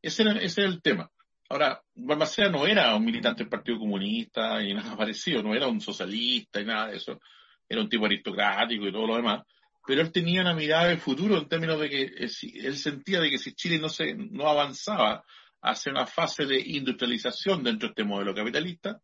[0.00, 1.10] Ese era, ese era el tema.
[1.50, 5.78] Ahora, Balmaceda no era un militante del Partido Comunista y nada parecido, no era un
[5.78, 7.20] socialista y nada de eso,
[7.68, 9.42] era un tipo aristocrático y todo lo demás,
[9.86, 12.30] pero él tenía una mirada del futuro en términos de que eh,
[12.64, 15.22] él sentía de que si Chile no, se, no avanzaba
[15.60, 19.02] hacia una fase de industrialización dentro de este modelo capitalista,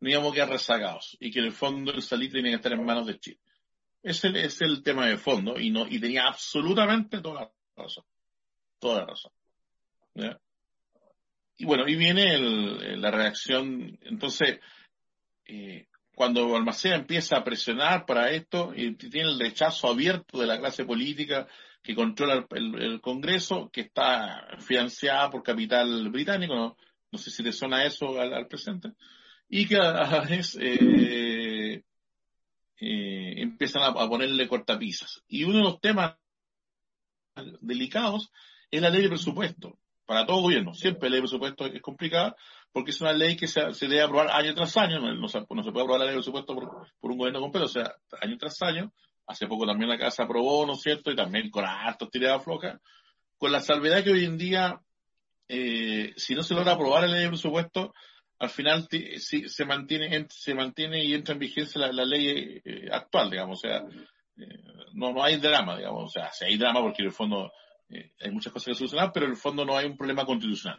[0.00, 2.72] no íbamos a quedar rezagados y que en el fondo el salir tenía que estar
[2.72, 3.40] en manos de Chile.
[4.02, 8.04] Ese es el tema de fondo y no y tenía absolutamente toda la razón.
[8.78, 9.32] Toda la razón.
[11.56, 12.38] Y bueno, y viene
[12.96, 13.98] la reacción.
[14.02, 14.60] Entonces,
[15.46, 20.58] eh, cuando Balmaceda empieza a presionar para esto y tiene el rechazo abierto de la
[20.58, 21.46] clase política
[21.82, 26.76] que controla el, Congreso, que está financiada por capital británico, no,
[27.10, 28.90] no sé si le suena eso al, presente,
[29.48, 31.37] y que a la vez eh,
[32.80, 35.22] eh, empiezan a, ponerle cortapisas.
[35.28, 36.16] Y uno de los temas
[37.60, 38.30] delicados
[38.70, 39.78] es la ley de presupuesto.
[40.06, 42.34] Para todo gobierno, siempre la ley de presupuesto es complicada
[42.72, 46.00] porque es una ley que se, debe aprobar año tras año, no, se, puede aprobar
[46.00, 48.92] la ley de presupuesto por, un gobierno completo, o sea, año tras año,
[49.28, 51.10] Hace poco también la Casa aprobó, ¿no es cierto?
[51.10, 52.80] Y también con hartos tiradas flojas.
[53.36, 54.80] Con la salvedad que hoy en día,
[55.48, 57.92] eh, si no se logra aprobar la ley de presupuesto,
[58.38, 63.58] al final se mantiene se mantiene y entra en vigencia la, ley eh, actual, digamos.
[63.58, 64.62] O sea, eh,
[64.92, 66.04] no, no hay drama, digamos.
[66.04, 67.52] O sea, sí hay drama porque en el fondo
[67.90, 70.78] hay muchas cosas que solucionar, pero en el fondo no hay un problema constitucional.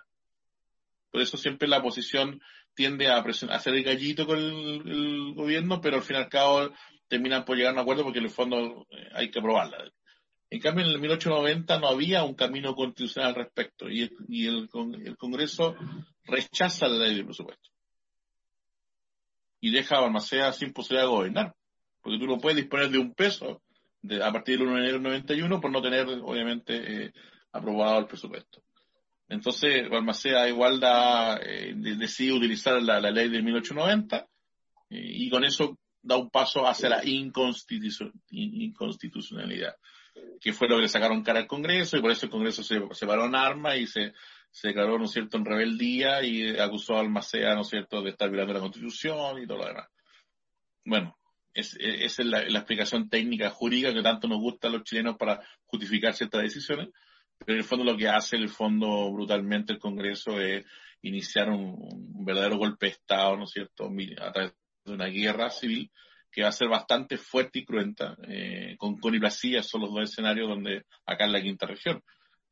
[1.12, 2.40] Por eso siempre la oposición
[2.76, 6.30] tiende a, a hacer el gallito con el, el, gobierno, pero al fin y al
[6.30, 6.72] cabo
[7.08, 9.92] terminan por llegar a un acuerdo porque en el fondo eh, hay que aprobarla.
[10.52, 14.10] En cambio, en el 1890 no había un camino constitucional al respecto y,
[14.48, 14.70] el,
[15.18, 15.76] Congreso
[16.30, 17.70] rechaza la ley de presupuesto
[19.62, 21.56] y deja a Balmaceda sin posibilidad de gobernar,
[22.02, 23.62] porque tú no puedes disponer de un peso
[24.02, 27.14] de, a partir del 1 de enero del 91 por no tener, obviamente, eh,
[27.52, 28.62] aprobado el presupuesto.
[29.28, 34.28] Entonces, Balmaceda igual da, eh, decide utilizar la, ley de 1890
[34.90, 39.76] y con eso da un paso hacia la inconstitucionalidad,
[40.42, 43.06] que fue lo que le sacaron cara al Congreso y por eso el Congreso se,
[43.06, 44.14] paró en armas y se,
[44.52, 48.30] se declaró, ¿no cierto?, en rebeldía y acusó a Almacea, ¿no es cierto?, de estar
[48.30, 49.88] violando la Constitución y todo lo demás.
[50.86, 51.18] Bueno,
[51.54, 55.42] es, esa es la, explicación técnica jurídica que tanto nos gusta a los chilenos para
[55.66, 56.90] justificar ciertas decisiones,
[57.38, 60.66] pero en el fondo lo que hace el fondo brutalmente el Congreso es
[61.02, 63.90] iniciar un, verdadero golpe de Estado, ¿no es cierto?,
[64.20, 65.92] a través de una guerra civil
[66.32, 68.16] que va a ser bastante fuerte y cruenta.
[68.28, 72.04] Eh, con Connie son los dos escenarios donde, acá en la quinta región,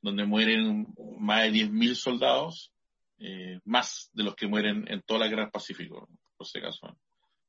[0.08, 0.88] donde mueren
[1.20, 2.72] más de 10.000 soldados,
[3.20, 6.98] eh, más de los que mueren en toda la guerra del Pacífico, por si acaso,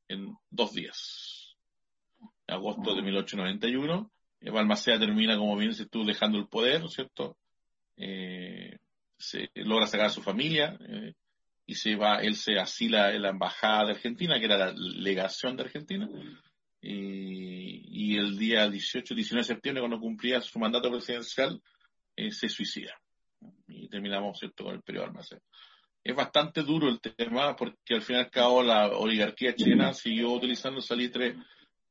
[0.08, 1.56] en dos días.
[2.46, 6.86] En agosto de 1891, eh, Balmaceda termina, como bien se estuvo dejando el poder, ¿no
[6.86, 7.36] es cierto?
[7.96, 8.76] Eh,
[9.16, 11.14] se logra sacar a su familia, eh,
[11.66, 15.56] y se va, él se asila en la embajada de Argentina, que era la legación
[15.56, 16.08] de Argentina,
[16.80, 21.60] y, el día 18, 19 de septiembre, cuando cumplía su mandato presidencial,
[22.18, 23.00] eh, se suicida.
[23.68, 25.40] Y terminamos, ¿cierto?, con el periodo Almacén.
[26.02, 30.32] Es bastante duro el tema porque al fin y al cabo la oligarquía chilena siguió
[30.32, 31.36] utilizando salitre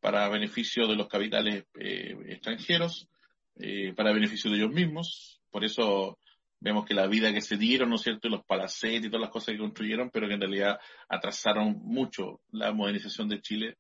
[0.02, 3.08] para beneficio de los capitales eh, extranjeros,
[3.56, 5.40] eh, para beneficio de ellos mismos.
[5.50, 6.20] Por eso
[6.60, 9.22] vemos que la vida que se dieron, ¿no es cierto?, y los palacetes y todas
[9.22, 13.78] las cosas que construyeron, pero que en realidad atrasaron mucho la modernización de Chile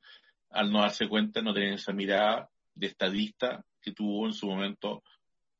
[0.49, 5.03] al no darse cuenta, no tener esa mirada de estadista que tuvo en su momento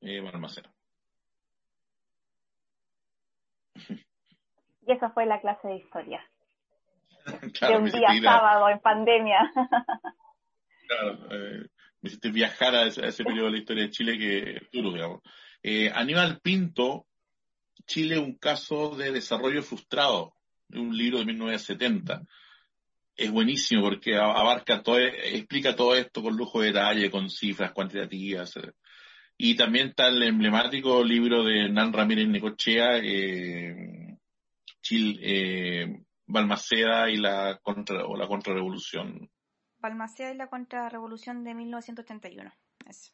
[0.02, 0.72] eh, Balmaceda.
[4.88, 6.26] Y esa fue la clase de historia.
[7.26, 9.52] de un día sábado en pandemia.
[10.88, 11.68] claro, eh,
[12.00, 15.22] me hiciste viajar a ese, periodo de la historia de Chile que es duro, digamos.
[15.62, 17.08] Eh, Aníbal Pinto
[17.88, 20.34] Chile un caso de desarrollo frustrado,
[20.74, 22.22] un libro de 1970.
[23.16, 28.60] Es buenísimo porque abarca todo, explica todo esto con lujo de detalle, con cifras cuantitativas.
[29.38, 34.18] Y también está el emblemático libro de Nan Ramírez Necochea, eh,
[34.82, 39.30] Chile, eh, Balmaceda y la contra o la contrarrevolución.
[39.78, 42.52] Balmaceda y la contrarrevolución de 1981.
[42.88, 43.14] Eso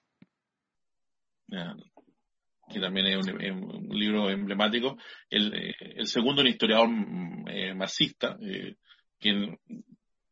[2.71, 4.97] que también es un, libro emblemático,
[5.29, 6.89] el, eh, el, segundo un historiador
[7.47, 8.77] eh, marxista, eh,
[9.19, 9.59] quien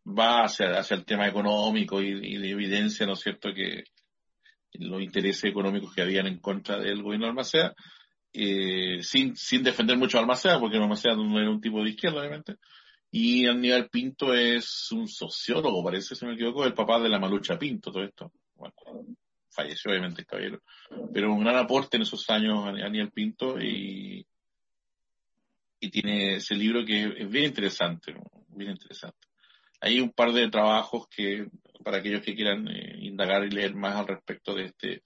[0.06, 3.84] va hacia, hacia el tema económico y, de evidencia, ¿no es cierto?, que
[4.74, 7.74] los intereses económicos que habían en contra del gobierno de Almacea,
[8.34, 12.56] sin, sin defender mucho a Almacea, porque Almacea no era un tipo de izquierda, obviamente,
[13.12, 17.60] y Aníbal Pinto es un sociólogo, parece, si me equivoco, el papá de la Malucha
[17.60, 18.32] Pinto, todo esto.
[18.56, 18.74] Bueno,
[19.50, 20.62] falleció obviamente el caballero,
[21.14, 24.26] pero un gran aporte en esos años a Daniel Pinto y,
[25.82, 28.16] y tiene ese libro que es bien interesante,
[28.48, 29.28] bien interesante.
[29.82, 31.48] Hay un par de trabajos que,
[31.84, 35.04] para aquellos que quieran eh, indagar y leer más al respecto de este,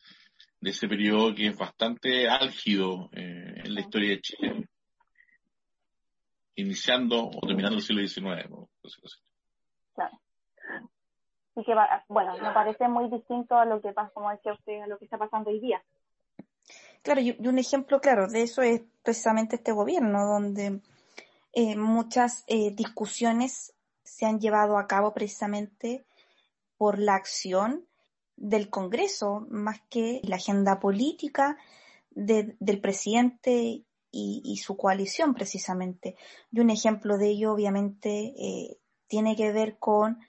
[0.60, 4.70] de ese periodo que es bastante álgido eh, en la historia de Chile,
[6.56, 8.50] iniciando o terminando el siglo XIX.
[9.94, 10.20] Claro
[11.56, 11.74] y que
[12.10, 15.06] bueno, me parece muy distinto a lo que pasa, como decía usted, a lo que
[15.06, 15.82] está pasando hoy día.
[17.02, 20.82] Claro, y, un ejemplo claro de eso es precisamente este gobierno, donde
[21.54, 23.75] eh, muchas eh, discusiones
[24.06, 26.06] se han llevado a cabo precisamente
[26.78, 27.86] por la acción
[28.38, 31.58] del Congreso más que la agenda política
[32.12, 36.16] del presidente y, su coalición precisamente.
[36.52, 38.78] Y un ejemplo de ello obviamente eh,
[39.08, 40.20] tiene que ver con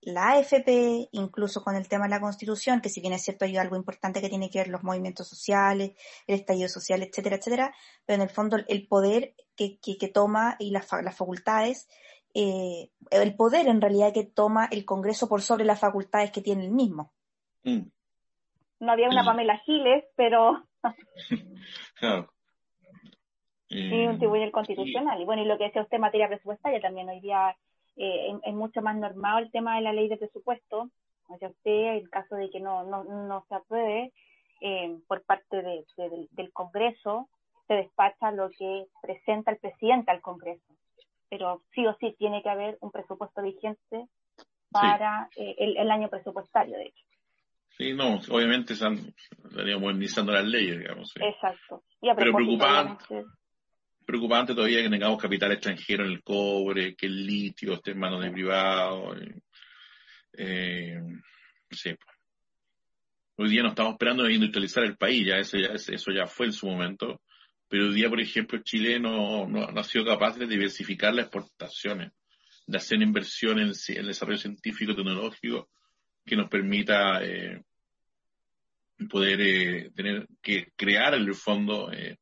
[0.00, 3.56] la AFP, incluso con el tema de la constitución, que si bien es cierto hay
[3.56, 5.92] algo importante que tiene que ver los movimientos sociales,
[6.26, 7.74] el estallido social, etcétera, etcétera,
[8.04, 11.88] pero en el fondo el poder que, que, toma y las, las facultades,
[12.38, 16.66] eh, el poder en realidad que toma el Congreso por sobre las facultades que tiene
[16.66, 17.14] el mismo.
[17.64, 17.88] Mm.
[18.80, 20.62] No había una Pamela Giles, pero...
[21.98, 22.30] claro.
[23.70, 25.18] Y un tribunal constitucional.
[25.18, 27.56] Y bueno, y lo que decía usted en materia presupuestaria también hoy día
[27.96, 30.90] eh, es, mucho más normal el tema de la ley de presupuesto,
[31.28, 34.12] o sea, usted, en caso de que no, no, no se apruebe
[34.60, 35.86] eh, por parte de,
[36.32, 37.30] del Congreso,
[37.66, 40.76] se despacha lo que presenta el presidente al Congreso.
[41.28, 44.06] Pero sí o sí tiene que haber un presupuesto vigente
[44.70, 47.04] para eh, el, año presupuestario, de hecho.
[47.76, 49.14] Sí, no, obviamente están
[49.80, 51.12] modernizando las leyes, digamos.
[51.16, 51.84] Exacto.
[52.00, 53.24] Pero preocupante,
[54.06, 58.22] preocupante todavía que tengamos capital extranjero en el cobre, que el litio esté en manos
[58.22, 59.18] de privados.
[60.32, 61.00] Eh,
[61.70, 61.94] sí.
[63.36, 66.46] Hoy día no estamos esperando de industrializar el país, ya eso, ya eso ya fue
[66.46, 67.20] en su momento,
[67.68, 72.12] pero hoy día, por ejemplo, Chile no, no, ha sido capaz de diversificar las exportaciones,
[72.66, 75.68] de hacer inversiones en, el desarrollo científico tecnológico
[76.24, 77.62] que nos permita eh,
[79.08, 82.18] poder eh, tener que crear en el fondo eh,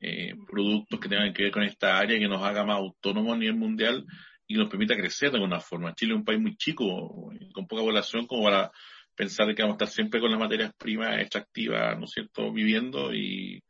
[0.00, 3.38] eh, productos que tengan que ver con esta área que nos haga más autónomos a
[3.38, 4.04] nivel mundial
[4.46, 5.94] y nos permita crecer de alguna forma.
[5.94, 8.70] Chile es un país muy chico, con poca población, como para
[9.14, 13.14] pensar que vamos a estar siempre con las materias primas extractivas, ¿no es cierto?, viviendo
[13.14, 13.62] y,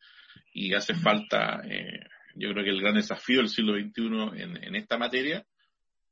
[0.59, 2.01] y hace falta, eh,
[2.35, 5.45] yo creo que el gran desafío del siglo XXI en, en esta materia,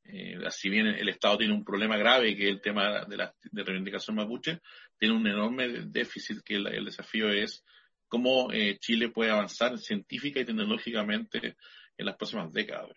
[0.04, 3.34] eh, si bien el Estado tiene un problema grave que es el tema de la
[3.42, 4.60] de reivindicación mapuche,
[4.98, 7.64] tiene un enorme déficit que el desafío es
[8.06, 11.56] cómo eh, Chile puede avanzar científica y tecnológicamente
[11.96, 12.90] en las próximas décadas.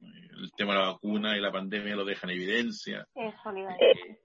[0.00, 3.08] El tema de la vacuna y la pandemia lo dejan en evidencia.
[3.16, 4.18] Eh,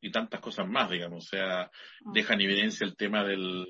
[0.00, 1.24] y tantas cosas más, digamos.
[1.24, 1.70] O sea,
[2.00, 2.12] mm.
[2.12, 3.66] dejan en evidencia el tema del,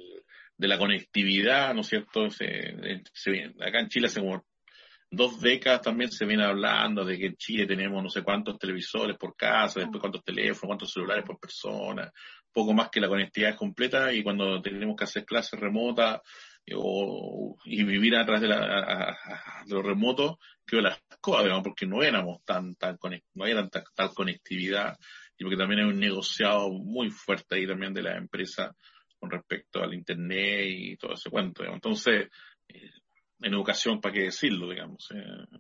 [0.58, 2.28] de la conectividad, ¿no es cierto?
[2.30, 2.76] Se,
[3.14, 4.44] se, acá en Chile hace como
[5.10, 9.16] dos décadas también se viene hablando de que en Chile tenemos no sé cuántos televisores
[9.16, 10.00] por casa, después mm.
[10.00, 12.12] cuántos teléfonos, cuántos celulares por persona,
[12.52, 16.20] poco más que la conectividad completa y cuando tenemos que hacer clases remotas
[16.66, 19.16] eh, o, y vivir a través de, la,
[19.64, 22.98] de lo remoto, creo las cosas, porque no éramos tan, tan
[23.34, 24.98] no era tal, tal conectividad
[25.38, 28.74] y porque también hay un negociado muy fuerte ahí también de la empresa
[29.18, 31.64] con respecto al internet y todo ese cuento.
[31.64, 32.28] Entonces,
[32.68, 32.90] eh,
[33.40, 35.08] en educación, ¿para qué decirlo, digamos?
[35.14, 35.58] Eh,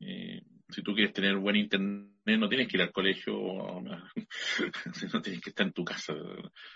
[0.00, 3.34] eh, si tú quieres tener buen internet, no tienes que ir al colegio,
[5.12, 6.14] no tienes que estar en tu casa.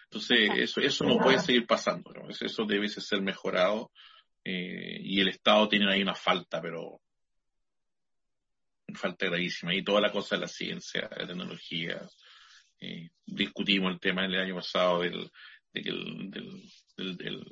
[0.04, 2.12] Entonces, eso, eso no puede seguir pasando.
[2.28, 3.90] Eso debe ser mejorado
[4.44, 7.00] eh, y el Estado tiene ahí una falta, pero
[8.86, 9.74] una falta gravísima.
[9.74, 12.08] Y toda la cosa de la ciencia, de la tecnología.
[12.78, 15.30] Eh, discutimos el tema el año pasado del,
[15.82, 17.44] del,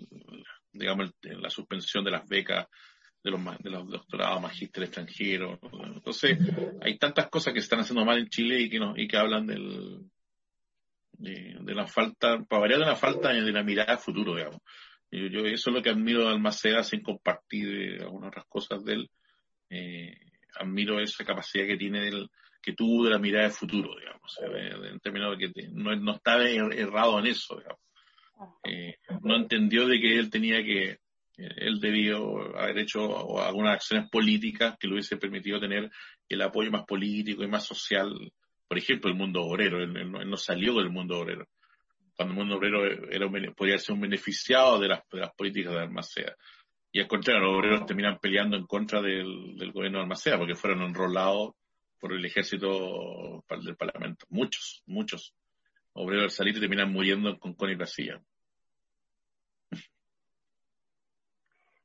[0.72, 2.66] digamos, la suspensión de las becas
[3.22, 5.58] de los, de los doctorados, magíster extranjeros.
[5.94, 6.38] Entonces,
[6.82, 9.46] hay tantas cosas que están haciendo mal en Chile y que, no, y que hablan
[9.46, 10.00] del,
[11.12, 14.60] de, la falta, para variar de la falta de la mirada al futuro, digamos.
[15.10, 18.94] Yo, eso es lo que admiro de Almaceda sin compartir eh, algunas otras cosas de
[18.94, 19.10] él.
[19.70, 20.16] Eh,
[20.56, 22.28] admiro esa capacidad que tiene del,
[22.60, 24.38] que tuvo de la mirada al futuro, digamos,
[24.90, 27.80] en términos de que no, no está errado en eso, digamos.
[28.64, 30.98] Eh, no entendió de que él tenía que
[31.36, 35.90] él debió haber hecho algunas acciones políticas que le hubiese permitido tener
[36.28, 38.32] el apoyo más político y más social,
[38.68, 39.82] por ejemplo, el mundo obrero.
[39.82, 41.48] Él, no, salió del mundo obrero.
[42.16, 45.02] Cuando el mundo obrero era, podía ser un beneficiado de las,
[45.36, 46.36] políticas de Almacea.
[46.92, 50.82] Y al contrario, los obreros terminan peleando en contra del, gobierno de Almacea porque fueron
[50.82, 51.54] enrolados
[51.98, 54.26] por el ejército del Parlamento.
[54.28, 55.34] Muchos, muchos
[55.94, 57.76] obreros al salir terminan muriendo con Connie.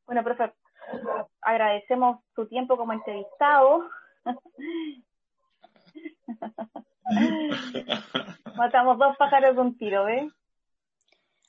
[0.05, 0.51] Bueno, profe,
[1.41, 3.89] agradecemos su tiempo como entrevistado.
[8.55, 10.31] Matamos dos pájaros de un tiro, ¿ves?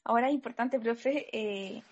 [0.04, 1.82] Ahora es importante, profe, eh,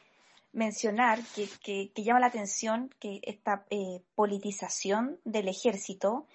[0.52, 1.20] mencionar
[1.62, 6.26] que, llama la atención que esta eh, politización del ejército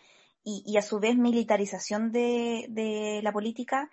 [0.43, 3.89] y, a su vez militarización de, de, la política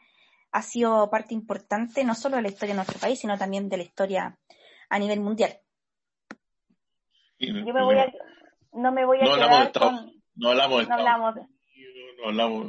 [0.52, 3.76] ha sido parte importante no solo de la historia de nuestro país, sino también de
[3.76, 4.38] la historia
[4.88, 5.52] a nivel mundial.
[7.38, 8.12] Yo me voy a,
[8.72, 10.12] no me voy a no quedar con...
[10.34, 12.66] No hablamos de no hablamos No hablamos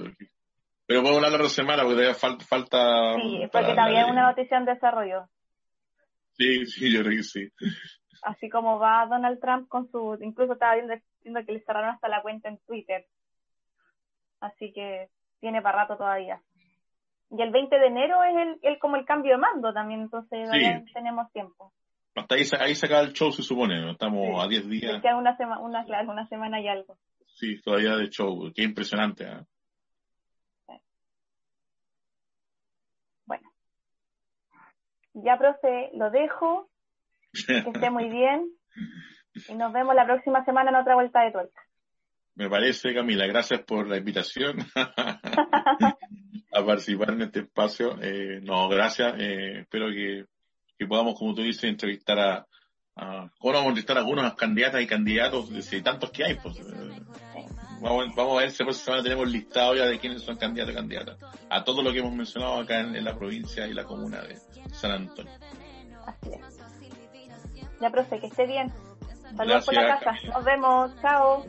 [0.85, 2.45] Pero podemos hablar la otra semana porque todavía falta...
[2.45, 5.27] falta sí, porque también es una noticia en desarrollo.
[6.33, 7.49] Sí, sí, yo creo que sí.
[8.23, 10.17] Así como va Donald Trump con su...
[10.21, 13.05] Incluso estaba viendo, viendo que le cerraron hasta la cuenta en Twitter.
[14.39, 15.09] Así que
[15.39, 16.41] tiene para rato todavía.
[17.31, 20.49] Y el 20 de enero es el, el como el cambio de mando también, entonces
[20.93, 21.71] tenemos tiempo.
[22.13, 23.91] Hasta ahí, ahí se acaba el show, se supone, ¿no?
[23.91, 25.01] Estamos a 10 días.
[25.15, 26.97] Una, semana una, una semana y algo.
[27.25, 28.51] Sí, todavía de show.
[28.53, 30.77] Qué impresionante, ¿eh?
[33.25, 33.49] Bueno.
[35.13, 36.69] Ya, profe, lo dejo.
[37.47, 38.51] Que esté muy bien.
[39.47, 41.61] Y nos vemos la próxima semana en otra vuelta de tuerca.
[42.35, 43.25] Me parece, Camila.
[43.25, 44.57] Gracias por la invitación
[46.51, 47.97] a participar en este espacio.
[48.01, 49.15] Eh, no, gracias.
[49.17, 50.25] Eh, espero que
[50.81, 52.47] que podamos, como tú dices, entrevistar a,
[52.95, 56.57] a vamos a entrevistar a algunos candidatas y candidatos, de tantos que hay, pues.
[56.57, 56.63] Eh,
[57.79, 60.77] vamos, vamos, a ver si esta semana tenemos listado ya de quiénes son candidatos y
[60.77, 61.17] candidatas.
[61.51, 64.39] A todo lo que hemos mencionado acá en, la provincia y la comuna de
[64.73, 65.31] San Antonio.
[66.07, 66.59] Así es.
[67.79, 68.73] Ya, profe, que esté bien.
[69.37, 70.13] Saludos por la casa.
[70.33, 70.91] Nos vemos.
[70.99, 71.45] Chao.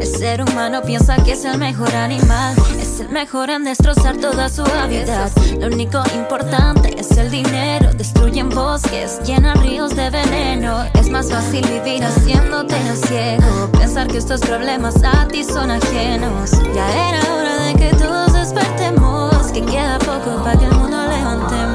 [0.00, 4.48] El ser humano piensa que es el mejor animal, es el mejor en destrozar toda
[4.48, 5.30] su hábitat.
[5.58, 10.84] Lo único importante es el dinero, destruyen bosques, llenan ríos de veneno.
[10.94, 16.50] Es más fácil vivir haciéndote ciego, pensar que estos problemas a ti son ajenos.
[16.74, 21.71] Ya era hora de que todos despertemos, que queda poco para que el mundo levantemos.